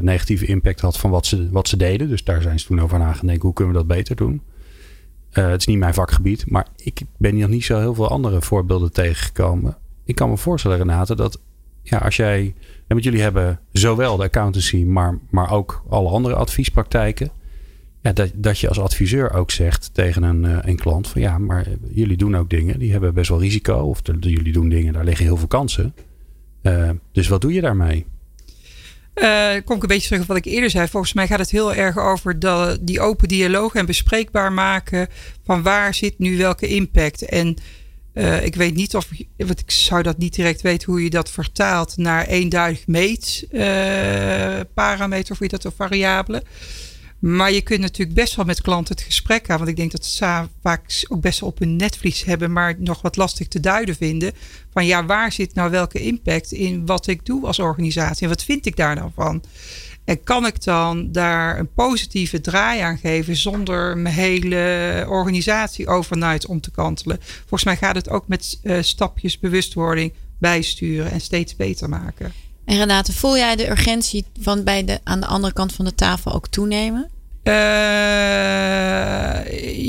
[0.00, 2.08] negatieve impact had van wat ze, wat ze deden.
[2.08, 3.42] Dus daar zijn ze toen over nagedacht.
[3.42, 4.42] Hoe kunnen we dat beter doen?
[5.30, 8.42] het is niet mijn vakgebied, maar ik ben hier nog niet zo heel veel andere
[8.42, 9.76] voorbeelden tegengekomen.
[10.04, 11.40] Ik kan me voorstellen, Renate, dat
[11.90, 12.54] ja, als jij.
[12.86, 17.30] Want jullie hebben zowel de accountancy, maar, maar ook alle andere adviespraktijken.
[18.02, 21.38] Ja, dat, dat je als adviseur ook zegt tegen een, uh, een klant van ja,
[21.38, 23.76] maar jullie doen ook dingen die hebben best wel risico.
[23.76, 25.94] Of de, jullie doen dingen, daar liggen heel veel kansen.
[26.62, 28.06] Uh, dus wat doe je daarmee?
[29.14, 30.88] Uh, kom ik een beetje terug op wat ik eerder zei.
[30.88, 35.08] Volgens mij gaat het heel erg over de, die open dialoog en bespreekbaar maken
[35.44, 37.22] van waar zit nu welke impact.
[37.22, 37.56] En
[38.20, 41.30] uh, ik weet niet of, want ik zou dat niet direct weten hoe je dat
[41.30, 46.42] vertaalt naar eenduidig meet uh, parameter of hoe je dat of variabelen.
[47.18, 49.58] Maar je kunt natuurlijk best wel met klanten het gesprek aan.
[49.58, 53.02] Want ik denk dat ze vaak ook best wel op hun netvlies hebben, maar nog
[53.02, 54.32] wat lastig te duiden vinden.
[54.72, 58.22] Van ja, waar zit nou welke impact in wat ik doe als organisatie?
[58.22, 59.42] En wat vind ik daar nou van?
[60.04, 66.46] En kan ik dan daar een positieve draai aan geven zonder mijn hele organisatie overnight
[66.46, 67.18] om te kantelen?
[67.38, 72.32] Volgens mij gaat het ook met uh, stapjes bewustwording bijsturen en steeds beter maken.
[72.64, 75.94] En Renate, voel jij de urgentie van bij de, aan de andere kant van de
[75.94, 77.10] tafel ook toenemen?
[77.44, 77.54] Uh,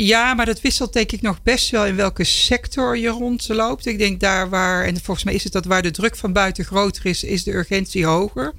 [0.08, 3.86] ja, maar dat wisselt denk ik nog best wel in welke sector je rondloopt.
[3.86, 6.66] Ik denk daar waar, en volgens mij is het dat waar de druk van buiten
[6.66, 8.54] groter is, is de urgentie hoger.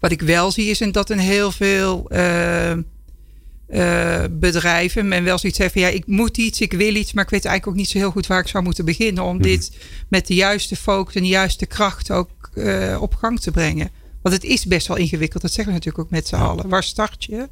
[0.00, 2.70] Wat ik wel zie is dat in heel veel uh,
[3.68, 7.24] uh, bedrijven men wel zoiets heeft van ja, ik moet iets, ik wil iets, maar
[7.24, 9.42] ik weet eigenlijk ook niet zo heel goed waar ik zou moeten beginnen om mhm.
[9.42, 9.76] dit
[10.08, 13.90] met de juiste focus en de juiste kracht ook uh, op gang te brengen.
[14.22, 16.68] Want het is best wel ingewikkeld, dat zeggen we natuurlijk ook met z'n allen.
[16.68, 17.48] Waar start je?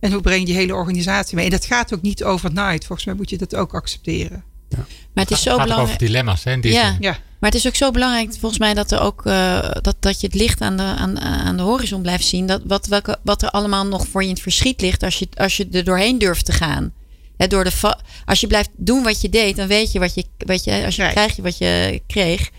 [0.00, 1.44] En hoe breng je je hele organisatie mee?
[1.44, 2.84] En dat gaat ook niet overnight.
[2.84, 4.44] Volgens mij moet je dat ook accepteren.
[4.76, 4.84] Ja.
[5.14, 5.82] Maar het is zo belangrijk.
[5.82, 6.52] over dilemma's, hè?
[6.60, 6.96] ja.
[7.00, 7.18] ja.
[7.40, 10.26] Maar het is ook zo belangrijk, volgens mij, dat, er ook, uh, dat, dat je
[10.26, 12.46] het licht aan de, aan, aan de horizon blijft zien.
[12.46, 15.28] Dat, wat, welke, wat er allemaal nog voor je in het verschiet ligt als je,
[15.36, 16.92] als je er doorheen durft te gaan.
[17.36, 20.24] He, door de als je blijft doen wat je deed, dan weet je wat je,
[20.38, 22.50] weet je als je krijg je wat je kreeg.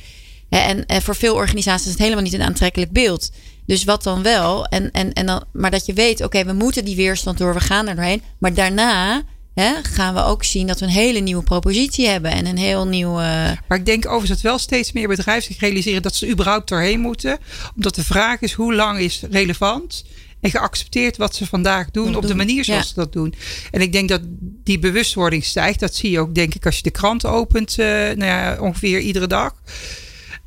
[0.50, 3.32] En, en voor veel organisaties is het helemaal niet een aantrekkelijk beeld.
[3.66, 4.66] Dus wat dan wel?
[4.66, 7.60] En, en, en dan, maar dat je weet, oké, we moeten die weerstand door, we
[7.60, 8.22] gaan er doorheen.
[8.38, 9.24] Maar daarna
[9.56, 12.88] hè, gaan we ook zien dat we een hele nieuwe propositie hebben en een heel
[12.88, 13.14] nieuw.
[13.14, 17.00] Maar ik denk overigens dat wel steeds meer bedrijven zich realiseren dat ze überhaupt doorheen
[17.00, 17.38] moeten.
[17.76, 20.04] Omdat de vraag is hoe lang is relevant
[20.46, 23.34] en geaccepteerd wat ze vandaag doen op de manier zoals ze dat doen.
[23.72, 24.22] En ik denk dat
[24.64, 25.80] die bewustwording stijgt.
[25.80, 29.00] Dat zie je ook, denk ik, als je de krant opent, uh, nou ja, ongeveer
[29.00, 29.54] iedere dag.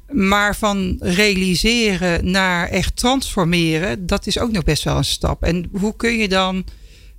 [0.09, 5.43] Maar van realiseren naar echt transformeren, dat is ook nog best wel een stap.
[5.43, 6.65] En hoe kun je dan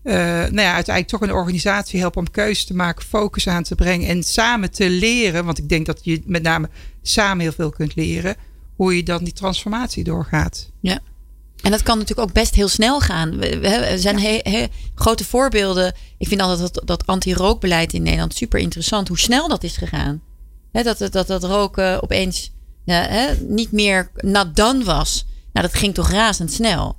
[0.03, 3.75] uh, nou ja, uiteindelijk toch een organisatie helpen om keuzes te maken, focus aan te
[3.75, 5.45] brengen en samen te leren.
[5.45, 6.69] Want ik denk dat je met name
[7.01, 8.35] samen heel veel kunt leren.
[8.75, 10.71] Hoe je dan die transformatie doorgaat.
[10.81, 10.99] Ja.
[11.61, 13.37] En dat kan natuurlijk ook best heel snel gaan.
[13.37, 15.93] We, zijn grote voorbeelden.
[16.17, 19.07] Ik vind altijd dat, dat anti-rookbeleid in Nederland super interessant.
[19.07, 20.21] Hoe snel dat is gegaan.
[20.71, 22.51] dat, dat, dat roken opeens
[22.85, 24.11] ja, niet meer
[24.53, 25.25] done was.
[25.53, 26.97] Nou, dat ging toch razendsnel.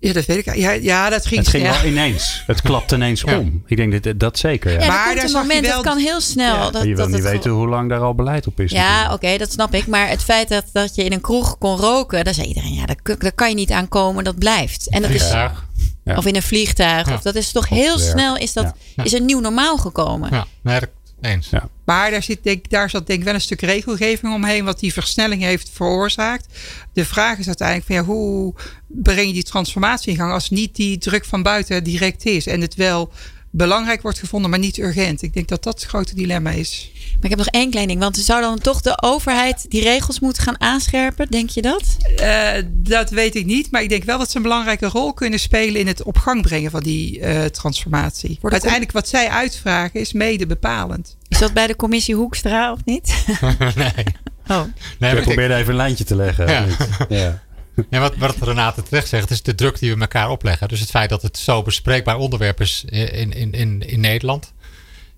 [0.00, 0.54] Ja, dat weet ik.
[0.54, 2.42] Ja, ja dat ging Het ging wel ineens.
[2.46, 3.62] Het klapt ineens om.
[3.66, 4.72] Ik denk dat, dat zeker.
[4.72, 4.80] Ja.
[4.80, 5.74] ja maar daar moment, wel...
[5.74, 6.70] dat kan heel snel.
[6.70, 8.72] Dat, je wil dat niet weten hoe lang daar al beleid op is.
[8.72, 9.86] Ja, oké, dat snap ik.
[9.86, 12.84] Maar het feit dat, dat je in een kroeg kon roken, daar zei iedereen, ja,
[12.84, 14.88] daar, kan je niet aan komen, dat blijft.
[14.88, 16.16] En dat is, ja.
[16.16, 17.12] Of in een vliegtuig.
[17.12, 20.30] Of dat is toch heel snel is, dat, is een nieuw normaal gekomen.
[20.32, 20.80] Ja, nee,
[21.20, 21.48] eens.
[21.50, 21.68] Ja.
[21.88, 24.92] Maar daar, zit, denk, daar zat denk ik wel een stuk regelgeving omheen, wat die
[24.92, 26.46] versnelling heeft veroorzaakt.
[26.92, 28.54] De vraag is uiteindelijk van ja, hoe
[28.86, 32.60] breng je die transformatie in gang als niet die druk van buiten direct is en
[32.60, 33.12] het wel
[33.50, 35.22] belangrijk wordt gevonden, maar niet urgent.
[35.22, 36.90] Ik denk dat dat het grote dilemma is.
[36.94, 38.00] Maar ik heb nog één klein ding.
[38.00, 41.26] Want zou dan toch de overheid die regels moeten gaan aanscherpen?
[41.30, 41.96] Denk je dat?
[42.20, 43.70] Uh, dat weet ik niet.
[43.70, 46.42] Maar ik denk wel dat ze een belangrijke rol kunnen spelen in het op gang
[46.42, 48.38] brengen van die uh, transformatie.
[48.42, 51.16] Uiteindelijk wat zij uitvragen is mede bepalend.
[51.28, 53.24] Is dat bij de commissie Hoekstra of niet?
[53.74, 54.04] nee.
[54.48, 54.62] Oh.
[54.98, 56.48] nee ik probeerde even een lijntje te leggen.
[56.48, 56.66] Ja.
[57.08, 57.42] ja.
[57.90, 60.68] Ja, wat, wat Renate terecht zegt, is de druk die we elkaar opleggen.
[60.68, 64.52] Dus het feit dat het zo bespreekbaar onderwerp is in, in, in, in Nederland.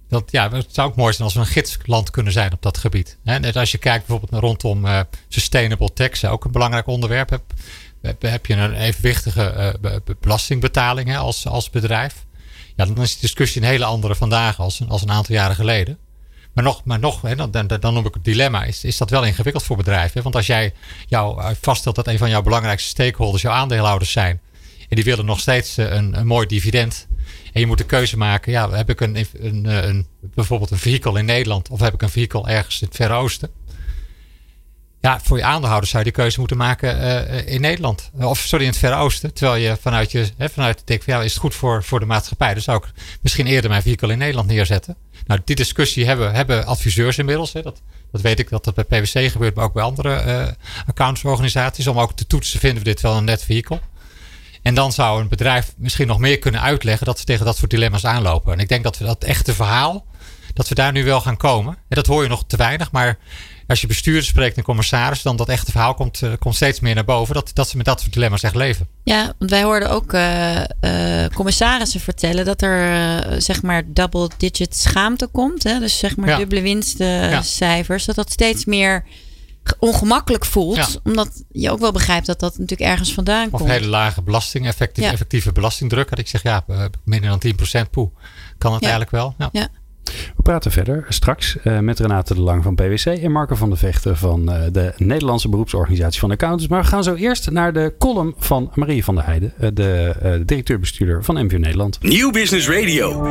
[0.09, 2.79] Dat, ja, het zou ook mooi zijn als we een gidsland kunnen zijn op dat
[2.79, 3.19] gebied.
[3.23, 7.31] Net als je kijkt bijvoorbeeld rondom uh, sustainable tax, ook een belangrijk onderwerp.
[7.31, 12.25] Heb, heb je een evenwichtige uh, belastingbetaling als, als bedrijf.
[12.77, 15.99] Ja, dan is de discussie een hele andere vandaag als, als een aantal jaren geleden.
[16.53, 19.65] Maar nog, maar nog dan, dan, noem ik het dilemma, is, is dat wel ingewikkeld
[19.65, 20.23] voor bedrijven.
[20.23, 20.73] Want als jij
[21.07, 24.41] jou eh, vaststelt dat een van jouw belangrijkste stakeholders jouw aandeelhouders zijn.
[24.89, 27.07] En die willen nog steeds een, een mooi dividend.
[27.53, 31.17] En je moet de keuze maken, ja, heb ik een, een, een, bijvoorbeeld een vehikel
[31.17, 33.51] in Nederland of heb ik een vehikel ergens in het Verre Oosten?
[35.01, 38.11] Ja, voor je aandeelhouders zou je die keuze moeten maken uh, in Nederland.
[38.21, 39.35] Of sorry, in het Verre Oosten.
[39.35, 42.53] Terwijl je vanuit je hè, vanuit van ja, is het goed voor, voor de maatschappij?
[42.53, 44.97] Dan zou ik misschien eerder mijn vehicle in Nederland neerzetten.
[45.27, 47.53] Nou, die discussie hebben, hebben adviseurs inmiddels.
[47.53, 47.63] Hè.
[47.63, 47.83] Dat,
[48.13, 50.47] dat weet ik dat dat bij PwC gebeurt, maar ook bij andere uh,
[50.87, 51.87] accountantsorganisaties.
[51.87, 53.81] Om ook te toetsen, vinden we dit wel een net vehicle?
[54.63, 57.71] En dan zou een bedrijf misschien nog meer kunnen uitleggen dat ze tegen dat soort
[57.71, 58.53] dilemma's aanlopen.
[58.53, 60.07] En ik denk dat we dat echte verhaal,
[60.55, 61.75] dat we daar nu wel gaan komen.
[61.75, 63.19] En dat hoor je nog te weinig, maar
[63.71, 66.95] als je bestuurders spreekt en commissarissen, dan dat echte verhaal komt, uh, komt steeds meer
[66.95, 67.35] naar boven.
[67.35, 68.89] Dat, dat ze met dat soort dilemma's echt leven.
[69.05, 74.77] Ja, want wij hoorden ook uh, uh, commissarissen vertellen dat er zeg maar double digit
[74.77, 75.63] schaamte komt.
[75.63, 75.79] Hè?
[75.79, 76.37] Dus zeg maar ja.
[76.37, 78.05] dubbele winstcijfers.
[78.05, 78.13] Ja.
[78.13, 79.05] Dat dat steeds meer
[79.79, 80.77] ongemakkelijk voelt.
[80.77, 80.87] Ja.
[81.05, 83.63] Omdat je ook wel begrijpt dat dat natuurlijk ergens vandaan of komt.
[83.63, 86.11] Of hele lage belasting, effectief, effectieve belastingdruk.
[86.11, 86.65] Dat ik zeg, ja,
[87.05, 88.11] minder dan 10% poe.
[88.59, 89.35] Kan het eigenlijk wel.
[89.53, 89.69] ja.
[90.37, 93.77] We praten verder straks uh, met Renate de Lang van PwC en Marco van de
[93.77, 96.69] Vechten van uh, de Nederlandse beroepsorganisatie van accountants.
[96.69, 100.43] Maar we gaan zo eerst naar de column van Marie van der Heijden, uh, de
[100.47, 102.03] directeur-bestuurder van MVO Nederland.
[102.03, 103.29] Nieuw Business Radio.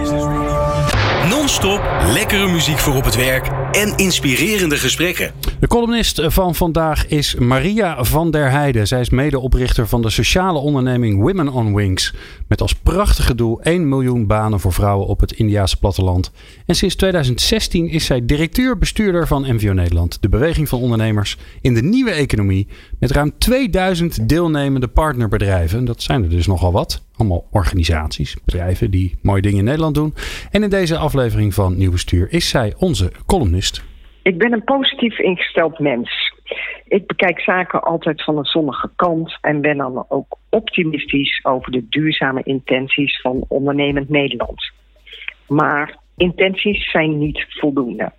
[1.29, 1.81] Non-stop
[2.13, 5.31] lekkere muziek voor op het werk en inspirerende gesprekken.
[5.59, 8.87] De columnist van vandaag is Maria van der Heijden.
[8.87, 12.13] Zij is medeoprichter van de sociale onderneming Women on Wings.
[12.47, 16.31] Met als prachtige doel 1 miljoen banen voor vrouwen op het Indiaanse platteland.
[16.65, 20.21] En sinds 2016 is zij directeur-bestuurder van MVO Nederland.
[20.21, 22.67] De beweging van ondernemers in de nieuwe economie.
[22.99, 25.85] Met ruim 2000 deelnemende partnerbedrijven.
[25.85, 27.01] Dat zijn er dus nogal wat.
[27.19, 30.13] Allemaal organisaties, bedrijven die mooie dingen in Nederland doen.
[30.51, 33.83] En in deze aflevering van Nieuw Bestuur is zij onze columnist.
[34.23, 36.33] Ik ben een positief ingesteld mens.
[36.87, 41.85] Ik bekijk zaken altijd van een zonnige kant en ben dan ook optimistisch over de
[41.89, 44.71] duurzame intenties van ondernemend Nederland.
[45.47, 48.11] Maar intenties zijn niet voldoende.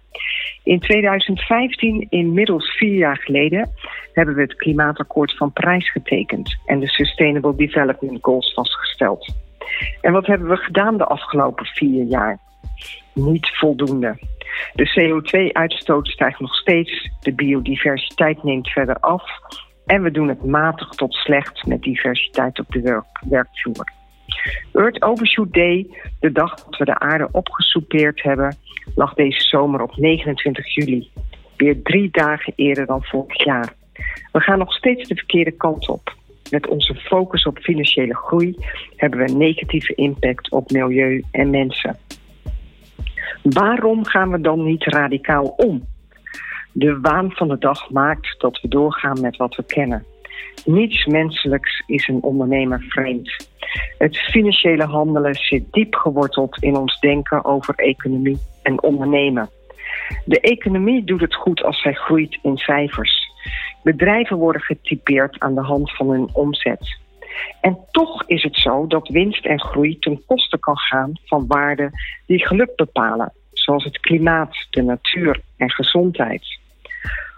[0.62, 3.70] In 2015, inmiddels vier jaar geleden,
[4.12, 9.34] hebben we het klimaatakkoord van Parijs getekend en de Sustainable Development Goals vastgesteld.
[10.00, 12.38] En wat hebben we gedaan de afgelopen vier jaar?
[13.14, 14.18] Niet voldoende.
[14.72, 19.22] De CO2-uitstoot stijgt nog steeds, de biodiversiteit neemt verder af
[19.86, 23.92] en we doen het matig tot slecht met diversiteit op de werk werkvloer.
[24.72, 25.86] Earth Overshoot Day,
[26.20, 28.56] de dag dat we de aarde opgesoupeerd hebben,
[28.94, 31.10] lag deze zomer op 29 juli.
[31.56, 33.74] Weer drie dagen eerder dan vorig jaar.
[34.32, 36.14] We gaan nog steeds de verkeerde kant op.
[36.50, 38.56] Met onze focus op financiële groei
[38.96, 41.98] hebben we een negatieve impact op milieu en mensen.
[43.42, 45.84] Waarom gaan we dan niet radicaal om?
[46.72, 50.04] De waan van de dag maakt dat we doorgaan met wat we kennen.
[50.64, 53.48] Niets menselijks is een ondernemer vreemd.
[53.98, 59.50] Het financiële handelen zit diep geworteld in ons denken over economie en ondernemen.
[60.24, 63.29] De economie doet het goed als zij groeit in cijfers.
[63.82, 66.98] Bedrijven worden getypeerd aan de hand van hun omzet.
[67.60, 71.90] En toch is het zo dat winst en groei ten koste kan gaan van waarden
[72.26, 76.58] die geluk bepalen, zoals het klimaat, de natuur en gezondheid.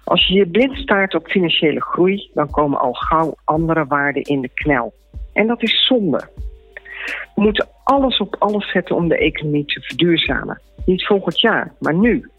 [0.05, 4.41] Als je je blind staart op financiële groei, dan komen al gauw andere waarden in
[4.41, 4.95] de knel.
[5.33, 6.29] En dat is zonde.
[7.35, 10.61] We moeten alles op alles zetten om de economie te verduurzamen.
[10.85, 12.31] Niet volgend jaar, maar nu.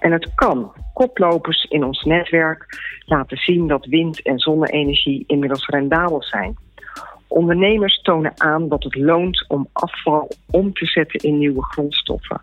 [0.00, 0.72] En het kan.
[0.94, 2.66] Koplopers in ons netwerk
[3.04, 6.56] laten zien dat wind- en zonne-energie inmiddels rendabel zijn.
[7.28, 12.40] Ondernemers tonen aan dat het loont om afval om te zetten in nieuwe grondstoffen.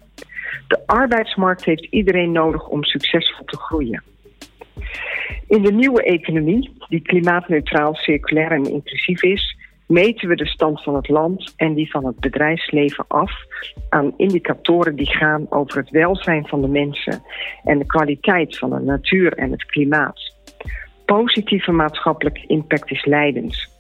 [0.68, 4.04] De arbeidsmarkt heeft iedereen nodig om succesvol te groeien.
[5.48, 9.57] In de nieuwe economie, die klimaatneutraal, circulair en inclusief is,
[9.88, 13.32] meten we de stand van het land en die van het bedrijfsleven af
[13.90, 17.24] aan indicatoren die gaan over het welzijn van de mensen
[17.64, 20.36] en de kwaliteit van de natuur en het klimaat.
[21.06, 23.76] Positieve maatschappelijke impact is leidend.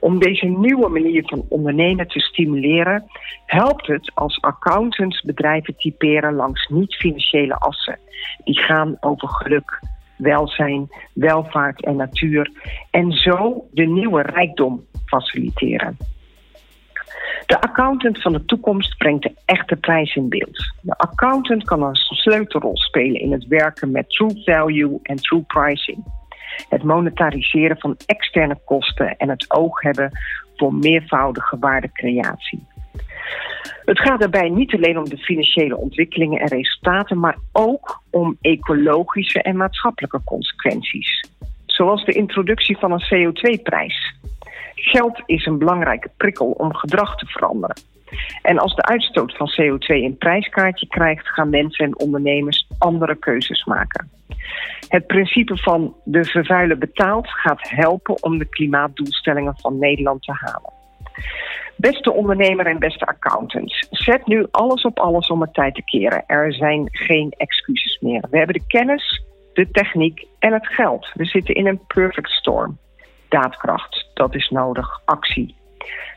[0.00, 3.04] Om deze nieuwe manier van ondernemen te stimuleren,
[3.46, 7.98] helpt het als accountants bedrijven typeren langs niet-financiële assen.
[8.44, 9.80] Die gaan over geluk,
[10.16, 12.50] welzijn, welvaart en natuur.
[12.90, 15.96] En zo de nieuwe rijkdom faciliteren.
[17.46, 20.74] De accountant van de toekomst brengt de echte prijs in beeld.
[20.80, 26.04] De accountant kan een sleutelrol spelen in het werken met true value en true pricing.
[26.68, 30.10] Het monetariseren van externe kosten en het oog hebben
[30.56, 32.66] voor meervoudige waardecreatie.
[33.84, 39.42] Het gaat daarbij niet alleen om de financiële ontwikkelingen en resultaten, maar ook om ecologische
[39.42, 41.24] en maatschappelijke consequenties.
[41.66, 44.14] Zoals de introductie van een CO2-prijs.
[44.74, 47.76] Geld is een belangrijke prikkel om gedrag te veranderen.
[48.42, 53.64] En als de uitstoot van CO2 een prijskaartje krijgt, gaan mensen en ondernemers andere keuzes
[53.64, 54.10] maken.
[54.88, 60.75] Het principe van de vervuiler betaalt gaat helpen om de klimaatdoelstellingen van Nederland te halen.
[61.76, 66.24] Beste ondernemer en beste accountants, zet nu alles op alles om het tijd te keren.
[66.26, 68.24] Er zijn geen excuses meer.
[68.30, 71.10] We hebben de kennis, de techniek en het geld.
[71.14, 72.78] We zitten in een perfect storm.
[73.28, 75.00] Daadkracht, dat is nodig.
[75.04, 75.54] Actie.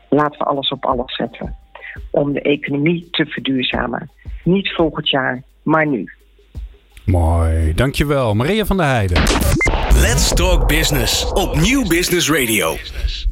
[0.08, 1.56] Laten we alles op alles zetten
[2.10, 4.10] om de economie te verduurzamen.
[4.44, 6.12] Niet volgend jaar, maar nu.
[7.04, 8.34] Mooi, dankjewel.
[8.34, 9.22] Maria van der Heijden.
[10.00, 12.76] Let's Talk Business op Nieuw Business Radio.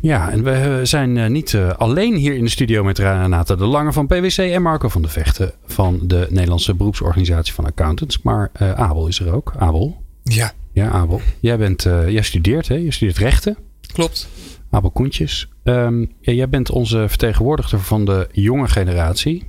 [0.00, 3.64] Ja, en we zijn eh, niet uh, alleen hier in de studio met Renate de
[3.64, 8.22] Lange van PwC en Marco van de Vechten van de Nederlandse beroepsorganisatie van accountants.
[8.22, 9.52] Maar uh, Abel is er ook.
[9.58, 10.02] Abel.
[10.22, 10.52] Ja.
[10.72, 11.20] Ja, Abel.
[11.40, 12.74] Jij, bent, jij studeert, hè?
[12.74, 13.56] Je studeert rechten.
[13.92, 14.28] Klopt.
[14.70, 15.48] Abel Koentjes.
[15.64, 19.44] Um, ja, jij bent onze vertegenwoordiger van de jonge generatie.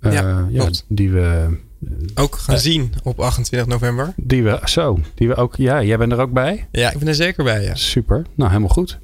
[0.00, 1.56] ja, ja die we
[2.14, 4.12] ook gaan zien op 28 november.
[4.16, 6.66] Die we, zo, die we ook, ja, jij bent er ook bij?
[6.70, 7.74] Ja, ik ben er zeker bij, ja.
[7.74, 8.98] Super, nou helemaal goed.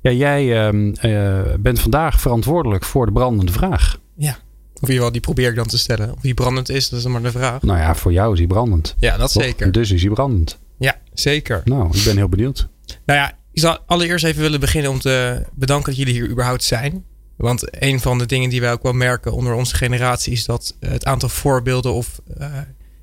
[0.00, 3.98] Ja, jij uh, uh, bent vandaag verantwoordelijk voor de brandende vraag.
[4.16, 6.12] Ja, of in ieder geval, die probeer ik dan te stellen.
[6.12, 7.62] Of die brandend is, dat is dan maar de vraag.
[7.62, 8.94] Nou ja, voor jou is hij brandend.
[8.98, 9.42] Ja, dat Toch?
[9.42, 9.72] zeker.
[9.72, 10.58] Dus is hij brandend.
[10.78, 11.60] Ja, zeker.
[11.64, 12.68] Nou, ik ben heel benieuwd.
[13.06, 16.64] Nou ja, ik zal allereerst even willen beginnen om te bedanken dat jullie hier überhaupt
[16.64, 17.04] zijn.
[17.36, 20.74] Want een van de dingen die wij ook wel merken onder onze generatie is dat
[20.80, 22.58] het aantal voorbeelden of uh,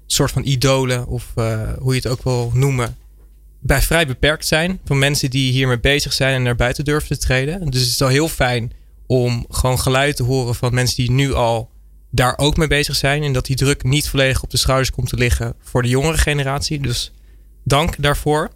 [0.06, 2.98] soort van idolen of uh, hoe je het ook wil noemen,
[3.60, 4.80] bij vrij beperkt zijn.
[4.86, 7.70] Van mensen die hiermee bezig zijn en naar buiten durven te treden.
[7.70, 8.72] Dus het is al heel fijn
[9.08, 11.70] om gewoon geluid te horen van mensen die nu al
[12.10, 13.24] daar ook mee bezig zijn.
[13.24, 16.18] En dat die druk niet volledig op de schouders komt te liggen voor de jongere
[16.18, 16.80] generatie.
[16.80, 17.12] Dus
[17.64, 18.52] dank daarvoor.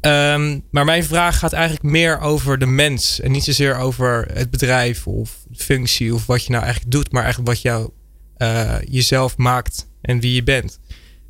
[0.00, 3.20] Um, maar mijn vraag gaat eigenlijk meer over de mens.
[3.20, 7.12] En niet zozeer over het bedrijf of functie of wat je nou eigenlijk doet.
[7.12, 7.90] Maar eigenlijk wat jou
[8.38, 10.78] uh, jezelf maakt en wie je bent.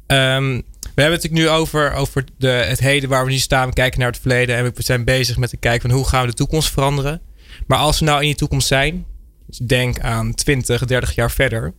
[0.06, 0.62] Um,
[0.94, 3.68] we hebben het nu over, over de, het heden waar we nu staan.
[3.68, 6.20] We kijken naar het verleden en we zijn bezig met te kijken van hoe gaan
[6.20, 7.20] we de toekomst veranderen.
[7.66, 9.06] Maar als we nou in die toekomst zijn,
[9.46, 11.74] dus denk aan 20, 30 jaar verder.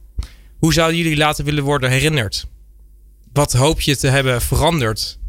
[0.58, 2.48] Hoe zouden jullie laten willen worden herinnerd?
[3.34, 5.20] Wat hoop je te hebben veranderd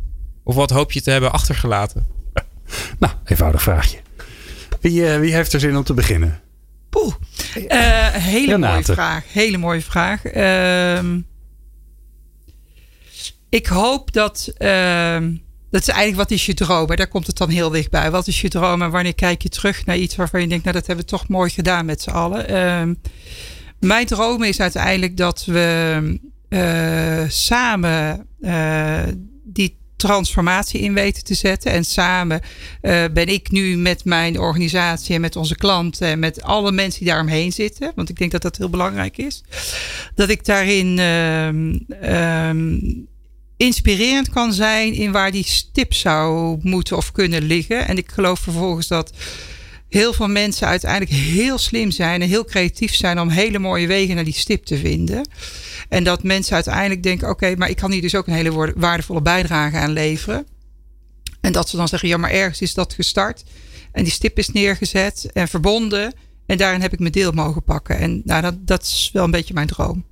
[0.42, 2.06] of wat hoop je te hebben achtergelaten?
[2.98, 3.98] Nou, eenvoudig vraagje.
[4.80, 6.40] Wie, uh, wie heeft er zin om te beginnen?
[6.90, 7.14] Poeh.
[7.56, 8.72] Uh, hele Renate.
[8.72, 9.32] mooie vraag.
[9.32, 10.34] Hele mooie vraag.
[10.34, 11.14] Uh,
[13.48, 14.52] ik hoop dat.
[14.58, 15.16] Uh,
[15.70, 16.86] dat is eigenlijk wat is je droom?
[16.86, 18.10] Daar komt het dan heel dichtbij.
[18.10, 20.76] Wat is je droom en wanneer kijk je terug naar iets waarvan je denkt, nou
[20.76, 22.48] dat hebben we toch mooi gedaan met z'n allen.
[22.48, 22.94] Ehm,
[23.80, 26.18] mijn droom is uiteindelijk dat we
[26.48, 28.26] uh, samen
[30.06, 31.72] transformatie in weten te zetten.
[31.72, 32.40] En samen
[32.82, 37.00] uh, ben ik nu met mijn organisatie en met onze klanten en met alle mensen
[37.00, 37.92] die daaromheen zitten.
[37.94, 39.42] Want ik denk dat dat heel belangrijk is.
[40.14, 43.08] Dat ik daarin uh, um,
[43.56, 47.86] inspirerend kan zijn in waar die stip zou moeten of kunnen liggen.
[47.86, 49.12] En ik geloof vervolgens dat
[49.88, 54.14] heel veel mensen uiteindelijk heel slim zijn en heel creatief zijn om hele mooie wegen
[54.14, 55.28] naar die stip te vinden.
[55.92, 59.22] En dat mensen uiteindelijk denken: oké, maar ik kan hier dus ook een hele waardevolle
[59.22, 60.46] bijdrage aan leveren.
[61.40, 63.44] En dat ze dan zeggen: ja, maar ergens is dat gestart.
[63.92, 66.14] En die stip is neergezet en verbonden.
[66.46, 67.98] En daarin heb ik mijn deel mogen pakken.
[67.98, 70.04] En nou, dat, dat is wel een beetje mijn droom.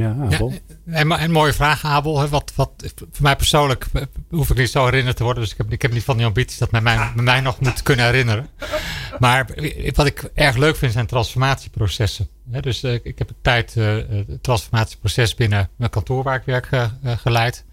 [0.00, 0.52] Ja, Abel.
[0.84, 2.28] Ja, en, een mooie vraag, Abel.
[2.28, 3.86] Wat, wat, voor mij persoonlijk
[4.30, 5.42] hoef ik niet zo herinnerd te worden.
[5.42, 7.60] Dus ik heb, ik heb niet van die ambities dat men mij, men mij nog
[7.60, 8.48] moet kunnen herinneren.
[9.18, 9.46] Maar
[9.94, 12.28] wat ik erg leuk vind zijn transformatieprocessen.
[12.44, 16.70] dus uh, ik heb een tijd uh, het transformatieproces binnen mijn kantoor waar ik werk
[16.70, 17.64] uh, geleid.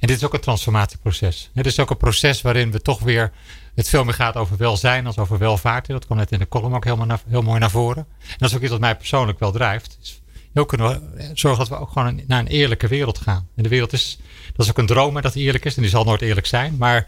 [0.00, 1.50] En dit is ook een transformatieproces.
[1.54, 3.32] Het is ook een proces waarin we toch weer
[3.74, 5.86] het veel meer gaat over welzijn als over welvaart.
[5.86, 8.06] Dat kwam net in de column ook helemaal naar, heel mooi naar voren.
[8.20, 9.98] En dat is ook iets wat mij persoonlijk wel drijft.
[10.02, 10.20] Is
[10.64, 13.48] kunnen we zorgen dat we ook gewoon naar een eerlijke wereld gaan.
[13.54, 14.18] En de wereld is,
[14.52, 15.76] dat is ook een droom dat die eerlijk is.
[15.76, 16.76] En die zal nooit eerlijk zijn.
[16.78, 17.06] Maar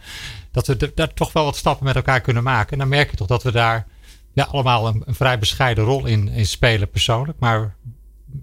[0.51, 2.73] dat we daar toch wel wat stappen met elkaar kunnen maken.
[2.73, 3.87] En dan merk je toch dat we daar
[4.33, 7.39] ja, allemaal een, een vrij bescheiden rol in, in spelen persoonlijk.
[7.39, 7.75] Maar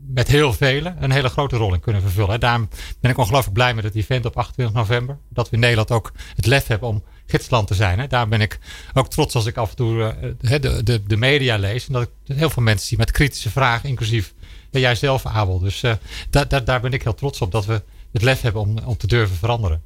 [0.07, 2.33] met heel velen een hele grote rol in kunnen vervullen.
[2.33, 5.17] En daarom ben ik ongelooflijk blij met het event op 28 november.
[5.29, 8.09] Dat we in Nederland ook het lef hebben om gidsland te zijn.
[8.09, 8.59] Daar ben ik
[8.93, 11.87] ook trots als ik af en toe de, de, de media lees.
[11.87, 14.33] En dat ik heel veel mensen zie met kritische vragen, inclusief
[14.77, 15.59] en jij zelf, Abel.
[15.59, 15.93] Dus uh,
[16.29, 19.07] daar, daar ben ik heel trots op dat we het lef hebben om, om te
[19.07, 19.81] durven veranderen.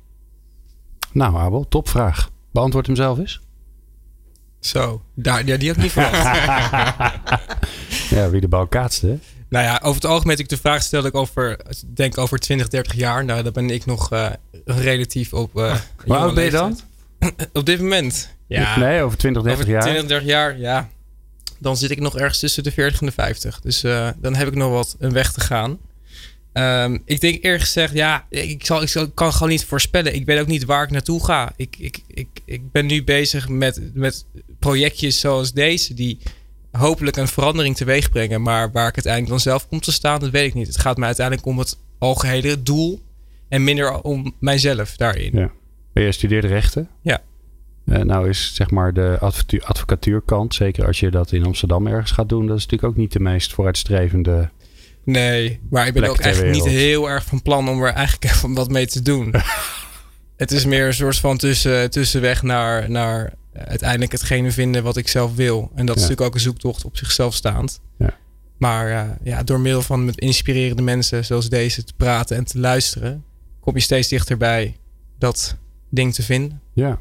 [1.11, 2.29] Nou, Abel, topvraag.
[2.51, 3.41] Beantwoord hem zelf eens.
[4.59, 6.23] Zo, daar, ja, die had ik niet verwacht.
[8.15, 9.19] ja, wie de bal kaatst, hè?
[9.49, 11.59] Nou ja, over het algemeen ik de vraag stelde ik over,
[11.93, 13.25] denk over 20, 30 jaar.
[13.25, 14.29] Nou, dan ben ik nog uh,
[14.65, 15.57] relatief op.
[15.57, 15.75] Uh,
[16.05, 16.79] Hoe oud ben je dan?
[17.53, 18.35] op dit moment.
[18.47, 18.79] Ja.
[18.79, 19.81] Nee, over 20, 30 over jaar.
[19.81, 20.89] 20, 30 jaar, ja.
[21.61, 23.59] Dan zit ik nog ergens tussen de 40 en de 50.
[23.59, 25.79] Dus uh, dan heb ik nog wat een weg te gaan.
[26.53, 30.15] Um, ik denk eerlijk gezegd, ja, ik, zal, ik kan gewoon niet voorspellen.
[30.15, 31.53] Ik weet ook niet waar ik naartoe ga.
[31.55, 34.25] Ik, ik, ik, ik ben nu bezig met, met
[34.59, 36.17] projectjes zoals deze, die
[36.71, 38.41] hopelijk een verandering teweeg brengen.
[38.41, 40.67] Maar waar ik uiteindelijk dan zelf kom te staan, dat weet ik niet.
[40.67, 43.01] Het gaat mij uiteindelijk om het algehele doel
[43.49, 45.37] en minder om mijzelf daarin.
[45.37, 45.51] Ja.
[45.93, 46.89] Je studeert rechten?
[47.01, 47.21] Ja.
[47.91, 49.17] Uh, nou is zeg maar de
[49.63, 53.11] advocatuurkant, zeker als je dat in Amsterdam ergens gaat doen, dat is natuurlijk ook niet
[53.11, 54.49] de meest vooruitstrevende.
[55.03, 58.53] Nee, maar ik ben ook echt niet heel erg van plan om er eigenlijk even
[58.53, 59.33] wat mee te doen.
[60.43, 65.07] het is meer een soort van tussen, tussenweg naar, naar uiteindelijk hetgene vinden wat ik
[65.07, 65.71] zelf wil.
[65.75, 67.81] En dat is natuurlijk ook een zoektocht op zichzelf staand.
[67.97, 68.17] Ja.
[68.57, 72.59] Maar uh, ja, door middel van met inspirerende mensen zoals deze te praten en te
[72.59, 73.23] luisteren,
[73.59, 74.75] kom je steeds dichterbij
[75.17, 75.57] dat
[75.89, 76.61] ding te vinden.
[76.73, 76.99] Ja.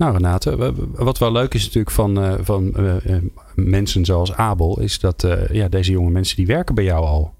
[0.00, 3.16] Nou Renate, wat wel leuk is natuurlijk van, uh, van uh,
[3.54, 7.34] mensen zoals Abel, is dat ja, deze jonge mensen die werken bij jou al.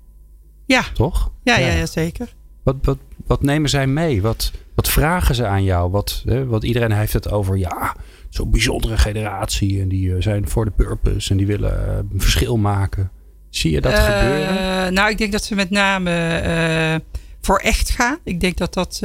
[0.67, 0.83] Ja.
[0.95, 1.31] Toch?
[1.43, 1.73] Ja, ja.
[1.73, 2.35] ja, zeker.
[2.63, 4.23] Wat, wat, wat nemen zij mee?
[4.23, 5.91] Wat, wat vragen ze aan jou?
[5.91, 7.97] Wat, hè, wat iedereen heeft het over, ja,
[8.29, 9.81] zo'n bijzondere generatie.
[9.81, 13.11] En die zijn voor de purpose en die willen een verschil maken.
[13.49, 14.95] Zie je dat gebeuren?
[14.95, 17.03] Nou, ik denk dat ze met name
[17.41, 18.19] voor echt gaan.
[18.25, 19.01] Ik denk dat dat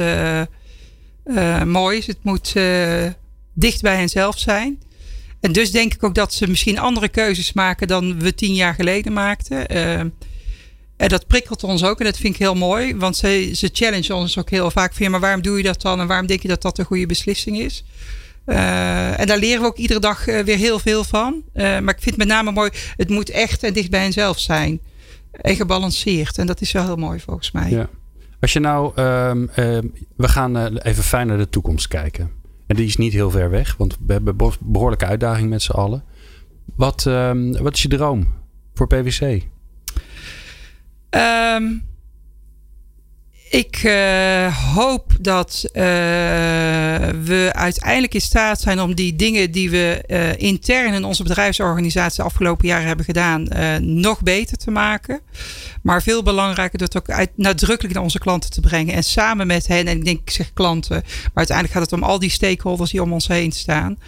[1.64, 2.06] mooi is.
[2.06, 2.54] Het moet
[3.58, 4.78] dicht bij henzelf zijn.
[5.40, 8.74] En dus denk ik ook dat ze misschien andere keuzes maken dan we tien jaar
[8.74, 9.76] geleden maakten.
[9.76, 9.98] Uh,
[10.96, 12.96] en dat prikkelt ons ook en dat vind ik heel mooi.
[12.96, 16.06] Want ze, ze challengen ons ook heel vaak maar waarom doe je dat dan en
[16.06, 17.84] waarom denk je dat dat een goede beslissing is?
[18.46, 21.42] en daar leren we ook iedere dag weer heel veel van.
[21.54, 22.70] maar ik vind met name mooi...
[22.96, 24.80] het moet echt en dicht bij henzelf zijn.
[25.30, 26.38] En gebalanceerd.
[26.38, 27.70] En dat is wel heel mooi volgens mij.
[27.70, 27.88] Ja.
[28.40, 29.50] Als je nou, um,
[30.16, 32.30] we gaan even fijn naar de toekomst kijken.
[32.66, 36.04] En die is niet heel ver weg, want we hebben behoorlijke uitdaging met z'n allen.
[36.74, 38.26] Wat, um, wat is je droom
[38.74, 39.42] voor PwC?
[41.10, 41.84] Um,
[43.50, 45.72] ik uh, hoop dat uh,
[47.24, 52.16] we uiteindelijk in staat zijn om die dingen die we uh, intern in onze bedrijfsorganisatie
[52.16, 53.48] de afgelopen jaren hebben gedaan,
[53.80, 55.20] nog beter te maken.
[55.82, 58.94] Maar veel belangrijker dat ook uit, nadrukkelijk naar onze klanten te brengen.
[58.94, 62.18] En samen met hen, en ik denk, zeg klanten, maar uiteindelijk gaat het om al
[62.18, 63.98] die stakeholders die om ons heen staan.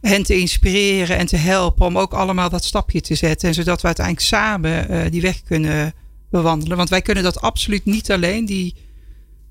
[0.00, 3.48] Hen te inspireren en te helpen om ook allemaal dat stapje te zetten.
[3.48, 5.94] En zodat we uiteindelijk samen die weg kunnen
[6.30, 6.76] bewandelen.
[6.76, 8.44] Want wij kunnen dat absoluut niet alleen.
[8.44, 8.74] Die,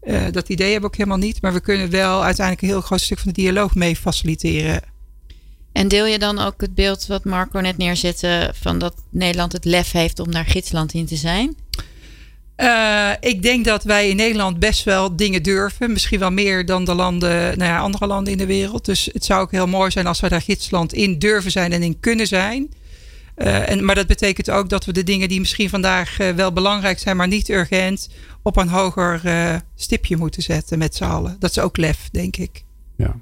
[0.04, 1.42] uh, dat idee hebben we ook helemaal niet.
[1.42, 4.82] Maar we kunnen wel uiteindelijk een heel groot stuk van de dialoog mee faciliteren.
[5.72, 9.66] En deel je dan ook het beeld wat Marco net neerzette van dat Nederland het
[9.66, 11.56] lef heeft om daar gidsland in te zijn?
[12.58, 15.92] Uh, ik denk dat wij in Nederland best wel dingen durven.
[15.92, 18.86] Misschien wel meer dan de landen, nou ja, andere landen in de wereld.
[18.86, 21.84] Dus het zou ook heel mooi zijn als wij daar gidsland in durven zijn en
[21.84, 22.74] in kunnen zijn.
[23.38, 26.54] Uh, en, maar dat betekent ook dat we de dingen die misschien vandaag uh, wel
[26.54, 28.10] belangrijk zijn, maar niet urgent,
[28.42, 31.36] op een hoger uh, stipje moeten zetten met z'n allen.
[31.40, 32.64] Dat is ook lef, denk ik.
[32.96, 33.20] Ja.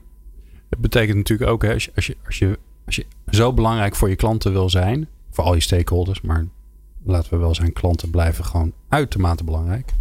[0.70, 2.06] Het betekent natuurlijk ook, als, je, als,
[2.38, 6.46] je, als, je, zo belangrijk voor je klanten wil zijn, voor al je stakeholders, maar
[7.04, 9.92] laten we wel zijn, klanten blijven gewoon uitermate belangrijk.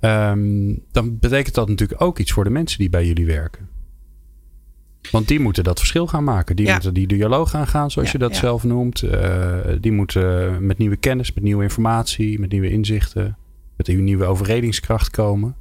[0.00, 3.68] Um, dan betekent dat natuurlijk ook iets voor de mensen die bij jullie werken.
[5.10, 6.56] Want die moeten dat verschil gaan maken.
[6.56, 9.02] Die moeten die dialoog gaan gaan, zoals je dat zelf noemt.
[9.02, 13.36] Uh, die moeten met nieuwe kennis, met nieuwe informatie, met nieuwe inzichten,
[13.76, 15.56] met een nieuwe overredingskracht komen.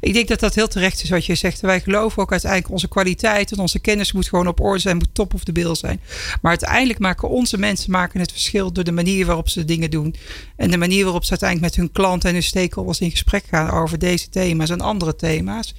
[0.00, 1.60] Ik denk dat dat heel terecht is wat je zegt.
[1.60, 5.08] Wij geloven ook uiteindelijk onze kwaliteit en onze kennis moet gewoon op orde zijn, moet
[5.14, 6.00] top of de bill zijn.
[6.42, 10.14] Maar uiteindelijk maken onze mensen maken het verschil door de manier waarop ze dingen doen.
[10.56, 13.70] En de manier waarop ze uiteindelijk met hun klanten en hun stakeholders in gesprek gaan
[13.70, 15.74] over deze thema's en andere thema's.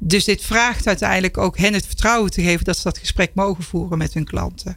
[0.00, 3.64] Dus dit vraagt uiteindelijk ook hen het vertrouwen te geven dat ze dat gesprek mogen
[3.64, 4.76] voeren met hun klanten.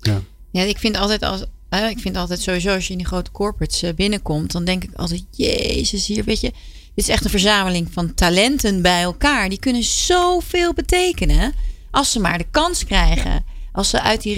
[0.00, 1.44] Ja, ja ik vind altijd als.
[1.90, 4.90] Ik vind altijd sowieso als je in die grote corporates eh, binnenkomt, dan denk ik
[4.94, 6.52] altijd, Jezus, hier weet je,
[6.94, 9.48] dit is echt een verzameling van talenten bij elkaar.
[9.48, 11.54] Die kunnen zoveel betekenen
[11.90, 13.44] als ze maar de kans krijgen.
[13.72, 14.36] Als ze uit die.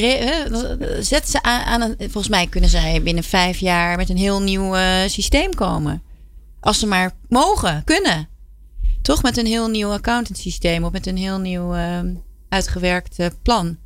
[1.00, 1.96] Zet ze aan, aan, een.
[1.98, 6.02] Volgens mij kunnen zij binnen vijf jaar met een heel nieuw uh, systeem komen.
[6.60, 8.28] Als ze maar mogen, kunnen.
[9.06, 12.00] Toch met een heel nieuw accountant systeem of met een heel nieuw uh,
[12.48, 13.76] uitgewerkt uh, plan.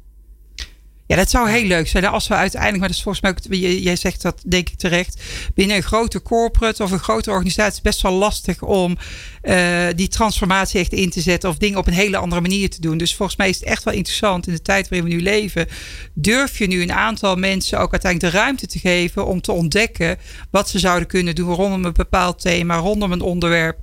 [1.11, 2.05] Ja, dat zou heel leuk zijn.
[2.05, 5.23] Als we uiteindelijk, maar dat is volgens mij, jij zegt dat denk ik terecht.
[5.55, 8.97] Binnen een grote corporate of een grote organisatie is best wel lastig om
[9.43, 12.81] uh, die transformatie echt in te zetten of dingen op een hele andere manier te
[12.81, 12.99] doen.
[12.99, 15.67] Dus volgens mij is het echt wel interessant in de tijd waarin we nu leven.
[16.15, 20.19] Durf je nu een aantal mensen ook uiteindelijk de ruimte te geven om te ontdekken
[20.51, 23.79] wat ze zouden kunnen doen rondom een bepaald thema, rondom een onderwerp.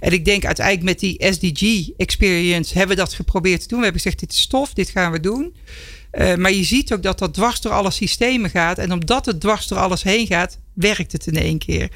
[0.00, 3.78] En ik denk uiteindelijk met die SDG experience hebben we dat geprobeerd te doen.
[3.78, 5.54] We hebben gezegd: dit is stof, dit gaan we doen.
[6.12, 8.78] Uh, maar je ziet ook dat dat dwars door alle systemen gaat.
[8.78, 11.90] En omdat het dwars door alles heen gaat, werkt het in één keer.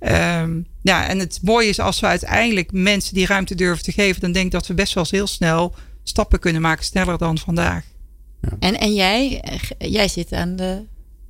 [0.00, 4.20] Um, ja, en het mooie is als we uiteindelijk mensen die ruimte durven te geven,
[4.20, 7.38] dan denk ik dat we best wel eens heel snel stappen kunnen maken, sneller dan
[7.38, 7.84] vandaag.
[8.40, 8.56] Ja.
[8.58, 9.42] En, en jij,
[9.78, 10.84] jij zit aan de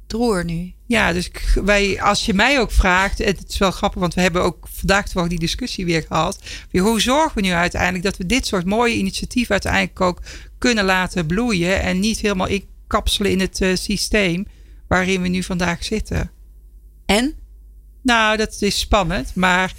[0.06, 0.72] droer nu.
[0.86, 1.30] Ja, dus
[1.64, 5.08] wij, als je mij ook vraagt, het is wel grappig, want we hebben ook vandaag
[5.08, 6.42] toch die discussie weer gehad.
[6.72, 10.20] Hoe zorgen we nu uiteindelijk dat we dit soort mooie initiatieven uiteindelijk ook
[10.60, 14.46] kunnen laten bloeien en niet helemaal inkapselen in het uh, systeem
[14.88, 16.30] waarin we nu vandaag zitten?
[17.06, 17.34] En?
[18.02, 19.72] Nou, dat is spannend, maar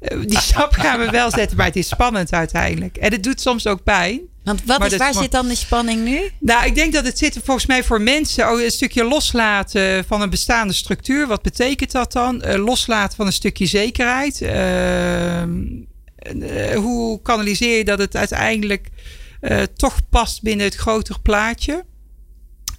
[0.00, 2.96] uh, die stap gaan we wel zetten, maar het is spannend uiteindelijk.
[2.96, 4.20] En het doet soms ook pijn.
[4.44, 6.30] Want wat is, waar zit dan de spanning nu?
[6.38, 10.20] Nou, ik denk dat het zit volgens mij voor mensen oh, een stukje loslaten van
[10.20, 11.26] een bestaande structuur.
[11.26, 12.42] Wat betekent dat dan?
[12.46, 14.40] Uh, loslaten van een stukje zekerheid.
[14.40, 15.42] Uh,
[16.74, 18.88] hoe kanaliseer je dat het uiteindelijk
[19.74, 21.84] toch past binnen het grotere plaatje?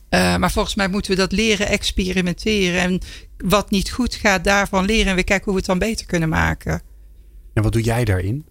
[0.09, 2.81] maar volgens mij moeten we dat leren experimenteren.
[2.81, 2.99] En
[3.37, 5.07] wat niet goed gaat, daarvan leren.
[5.07, 6.81] En we kijken hoe we het dan beter kunnen maken.
[7.53, 8.45] En wat doe jij daarin?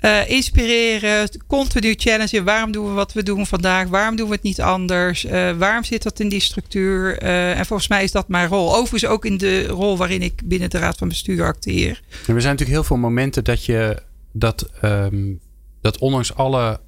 [0.00, 2.44] Uh, inspireren, continu challengen.
[2.44, 3.88] Waarom doen we wat we doen vandaag?
[3.88, 5.24] Waarom doen we het niet anders?
[5.24, 7.18] Uh, waarom zit dat in die structuur?
[7.18, 8.74] En volgens mij is dat mijn rol.
[8.74, 12.02] Overigens ook in de rol waarin ik binnen de Raad van Bestuur acteer.
[12.26, 14.02] En er zijn natuurlijk heel veel momenten dat je
[14.32, 15.40] dat, um,
[15.80, 16.80] dat ondanks alle,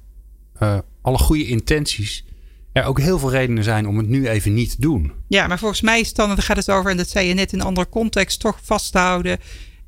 [1.01, 2.25] alle goede intenties
[2.71, 5.11] er ook heel veel redenen zijn om het nu even niet te doen.
[5.27, 7.53] Ja, maar volgens mij is dan, dan gaat het over, en dat zei je net
[7.53, 9.39] in een andere context, toch vasthouden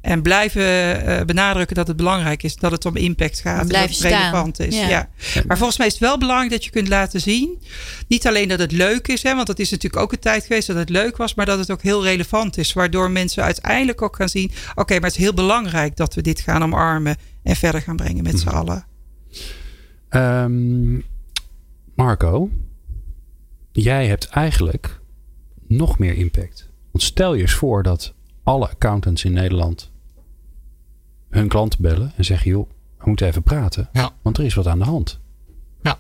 [0.02, 0.62] en blijven
[1.08, 3.62] uh, benadrukken dat het belangrijk is dat het om impact gaat.
[3.62, 4.76] En dat het relevant is.
[4.76, 5.10] Ja.
[5.48, 7.62] Maar volgens mij is het wel belangrijk dat je kunt laten zien.
[8.08, 10.68] Niet alleen dat het leuk is, hè, want dat is natuurlijk ook een tijd geweest
[10.68, 12.74] dat het leuk was, maar dat het ook heel relevant is.
[12.74, 16.40] Waardoor mensen uiteindelijk ook gaan zien: oké, maar het is heel belangrijk dat we dit
[16.40, 18.56] gaan omarmen en verder gaan brengen met z'n mhm.
[18.56, 18.86] allen.
[20.10, 21.04] Um,
[21.96, 22.50] Marco,
[23.72, 25.00] jij hebt eigenlijk
[25.68, 26.70] nog meer impact.
[26.92, 29.92] Want stel je eens voor dat alle accountants in Nederland
[31.30, 34.12] hun klanten bellen en zeggen: joh, we moeten even praten, ja.
[34.22, 35.20] want er is wat aan de hand.
[35.82, 35.98] Ja.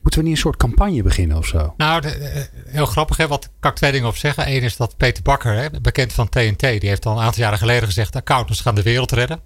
[0.00, 1.74] Moeten we niet een soort campagne beginnen of zo?
[1.76, 4.48] Nou, eh, heel grappig hè, wat kan ik twee dingen op zeggen.
[4.48, 7.58] Eén is dat Peter Bakker, hè, bekend van TNT, die heeft al een aantal jaren
[7.58, 9.40] geleden gezegd: accountants gaan de wereld redden.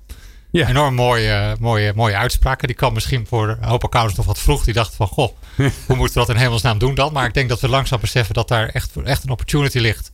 [0.60, 0.68] Ja.
[0.68, 2.66] Enorm mooie, mooie, mooie uitspraken.
[2.66, 4.64] Die kwam misschien voor een hoop accountants nog wat vroeg.
[4.64, 5.30] Die dachten van, goh,
[5.86, 7.12] hoe moeten we dat in hemelsnaam doen dan?
[7.12, 10.10] Maar ik denk dat we langzaam beseffen dat daar echt, echt een opportunity ligt.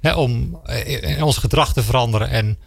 [0.00, 2.28] Hè, om eh, ons gedrag te veranderen.
[2.28, 2.58] En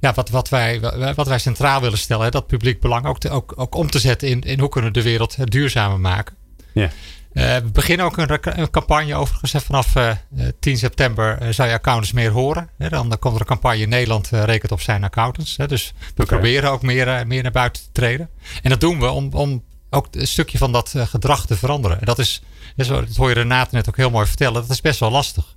[0.00, 0.80] ja, wat, wat, wij,
[1.14, 3.98] wat wij centraal willen stellen, hè, dat publiek belang ook, te, ook, ook om te
[3.98, 6.36] zetten in, in hoe kunnen we de wereld duurzamer maken.
[6.72, 6.90] Ja.
[7.32, 9.64] Uh, we beginnen ook een, een campagne overigens.
[9.64, 10.16] Vanaf uh, eh,
[10.60, 12.70] 10 september uh, zou je accountants meer horen.
[12.76, 15.56] dan, dan komt er een campagne in Nederland rekent op zijn accountants.
[15.56, 18.28] dus we proberen ook meer, meer naar buiten te treden.
[18.62, 22.00] En dat doen we om, om ook een stukje van dat gedrag te veranderen.
[22.00, 22.42] En dat is,
[22.76, 25.56] dat hoor je Renate net ook heel mooi vertellen, dat is best wel lastig.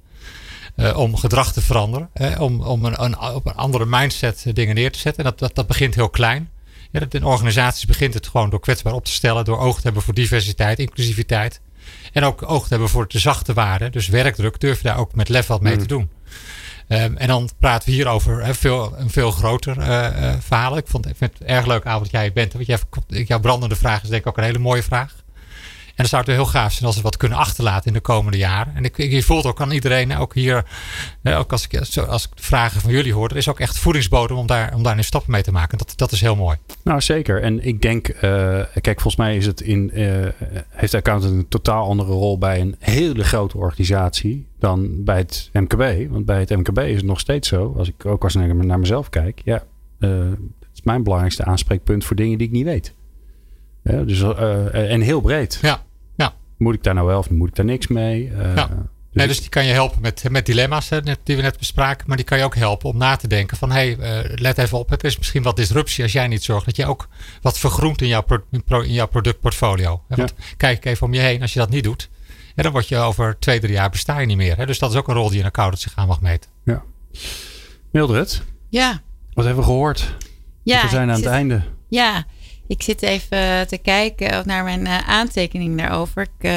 [0.96, 2.10] om gedrag te veranderen.
[2.40, 5.24] om om een, een, op een andere mindset dingen neer te zetten.
[5.24, 6.50] En dat, dat, dat begint heel klein.
[6.94, 10.02] Ja, in organisaties begint het gewoon door kwetsbaar op te stellen, door oog te hebben
[10.02, 11.62] voor diversiteit, inclusiviteit.
[12.12, 13.92] En ook oog te hebben voor de zachte waarden.
[13.92, 15.88] Dus werkdruk durf je daar ook met lef wat mee te mm.
[15.88, 16.10] doen.
[16.88, 20.78] Um, en dan praten we hier over he, veel, een veel groter uh, uh, verhaal.
[20.78, 22.54] Ik vond, ik vind het erg leuk, avond dat jij bent.
[22.54, 25.23] Want jij, jouw brandende vraag is denk ik ook een hele mooie vraag.
[25.94, 28.38] En dan zou het heel gaaf zijn als we wat kunnen achterlaten in de komende
[28.38, 28.76] jaren.
[28.76, 30.66] En ik, ik voelt ook aan iedereen, ook hier,
[31.24, 34.48] ook als ik, als ik vragen van jullie hoor, er is ook echt voedingsbodem om
[34.48, 35.78] daar, om daar een stappen mee te maken.
[35.78, 36.58] Dat, dat is heel mooi.
[36.84, 37.42] Nou, zeker.
[37.42, 38.22] En ik denk, uh,
[38.82, 39.92] kijk, volgens mij is het in,
[40.70, 46.12] heeft accountant een totaal andere rol bij een hele grote organisatie dan bij het MKB.
[46.12, 48.80] Want bij het MKB is het nog steeds zo, als ik ook als ik naar
[48.80, 49.64] mezelf kijk, ja,
[50.00, 50.38] het
[50.74, 52.94] is mijn belangrijkste aanspreekpunt voor dingen die ik niet weet.
[53.84, 55.60] Ja, dus, uh, en heel breed.
[55.62, 55.84] Ja,
[56.16, 56.34] ja.
[56.58, 58.28] Moet ik daar nou wel of moet ik daar niks mee?
[58.28, 58.68] Uh, ja.
[58.68, 58.76] Dus,
[59.12, 62.08] nee, dus die kan je helpen met, met dilemma's hè, die we net bespraken.
[62.08, 63.72] Maar die kan je ook helpen om na te denken van...
[63.72, 66.66] hé, hey, uh, let even op, het is misschien wat disruptie als jij niet zorgt...
[66.66, 67.08] dat je ook
[67.42, 68.26] wat vergroent in jouw,
[68.66, 70.04] pro, in jouw productportfolio.
[70.08, 70.16] Hè?
[70.16, 70.44] Want ja.
[70.58, 72.10] kijk even om je heen, als je dat niet doet...
[72.56, 74.58] dan word je over twee, drie jaar besta je niet meer.
[74.58, 74.66] Hè?
[74.66, 76.50] Dus dat is ook een rol die een accountant zich aan mag meten.
[76.64, 76.84] Ja.
[77.92, 78.42] Mildred?
[78.70, 79.02] Ja?
[79.34, 80.16] Wat hebben we gehoord?
[80.64, 80.82] Ja.
[80.82, 81.62] We zijn aan het einde.
[81.90, 82.26] Ja,
[82.68, 86.28] ik zit even te kijken naar mijn uh, aantekening daarover.
[86.40, 86.50] Ik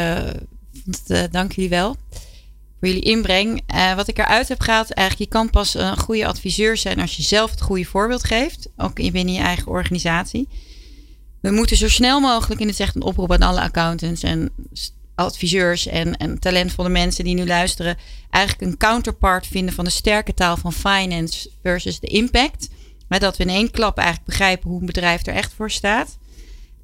[0.85, 1.97] het, dank jullie wel
[2.79, 3.63] voor jullie inbreng.
[3.97, 7.23] wat ik eruit heb gehaald, eigenlijk, je kan pas een goede adviseur zijn als je
[7.23, 8.69] zelf het goede voorbeeld geeft.
[8.77, 10.49] Ook binnen je eigen organisatie.
[11.41, 14.51] We moeten zo snel mogelijk, in het zegt een oproep aan alle accountants en
[15.15, 17.97] adviseurs en, en talentvolle mensen die nu luisteren,
[18.31, 22.69] eigenlijk een counterpart vinden van de sterke taal van finance versus de impact.
[23.09, 26.17] Maar dat we in één klap eigenlijk begrijpen hoe een bedrijf er echt voor staat.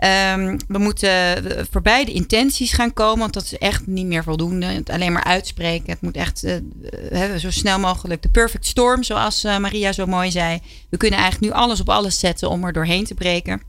[0.03, 4.67] Ehm, we moeten voorbij de intenties gaan komen, want dat is echt niet meer voldoende.
[4.67, 5.93] Het alleen maar uitspreken.
[5.93, 10.61] Het moet echt uh, zo snel mogelijk de perfect storm, zoals Maria zo mooi zei.
[10.89, 13.63] We kunnen eigenlijk nu alles op alles zetten om er doorheen te breken.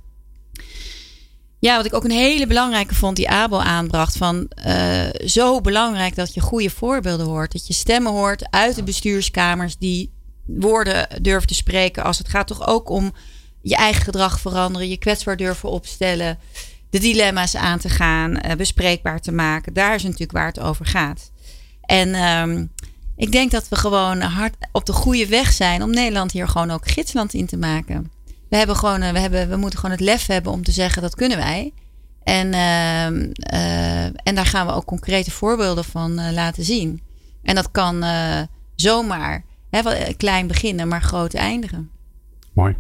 [1.59, 4.17] Ja, wat ik ook een hele belangrijke vond, die Abel aanbracht.
[4.17, 4.47] Van
[5.25, 7.51] zo belangrijk dat je goede voorbeelden hoort.
[7.51, 10.12] Dat je stemmen hoort uit de bestuurskamers die
[10.45, 12.03] woorden durven te spreken.
[12.03, 13.13] Als het gaat toch ook om
[13.61, 16.39] je eigen gedrag veranderen, je kwetsbaar durven opstellen,
[16.89, 19.73] de dilemma's aan te gaan, uh, bespreekbaar te maken.
[19.73, 21.31] Daar is natuurlijk waar het over gaat.
[21.81, 22.71] En um,
[23.15, 26.71] ik denk dat we gewoon hard op de goede weg zijn om Nederland hier gewoon
[26.71, 28.11] ook gidsland in te maken.
[28.49, 31.01] We, hebben gewoon, eh, we, hebben, we moeten gewoon het lef hebben om te zeggen
[31.01, 31.73] dat kunnen wij.
[32.23, 33.05] En, uh,
[33.53, 37.01] uh, en daar gaan we ook concrete voorbeelden van laten zien.
[37.43, 38.03] En dat kan
[38.75, 39.43] zomaar
[39.73, 41.89] hè, klein beginnen, maar groot eindigen.
[42.53, 42.75] Mooi.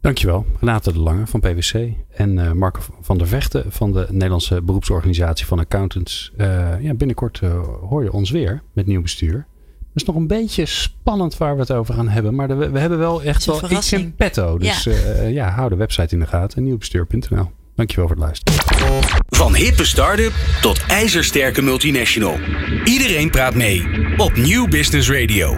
[0.00, 4.62] Dankjewel, Renate de Lange van PwC en uh, Marco van der Vechten van de Nederlandse
[4.62, 6.32] beroepsorganisatie van accountants.
[6.36, 9.34] Uh, ja, binnenkort uh, hoor je ons weer met nieuw bestuur.
[9.78, 12.78] Het is nog een beetje spannend waar we het over gaan hebben, maar de, we,
[12.78, 14.58] hebben wel echt wel iets in petto.
[14.58, 15.22] Dus ja.
[15.22, 17.50] ja, hou de website in de gaten, nieuwbestuur.nl.
[17.74, 18.60] Dankjewel voor het luisteren.
[19.28, 22.38] Van hippe start-up tot ijzersterke multinational.
[22.84, 23.84] Iedereen praat mee
[24.16, 25.48] op Nieuw Business Radio.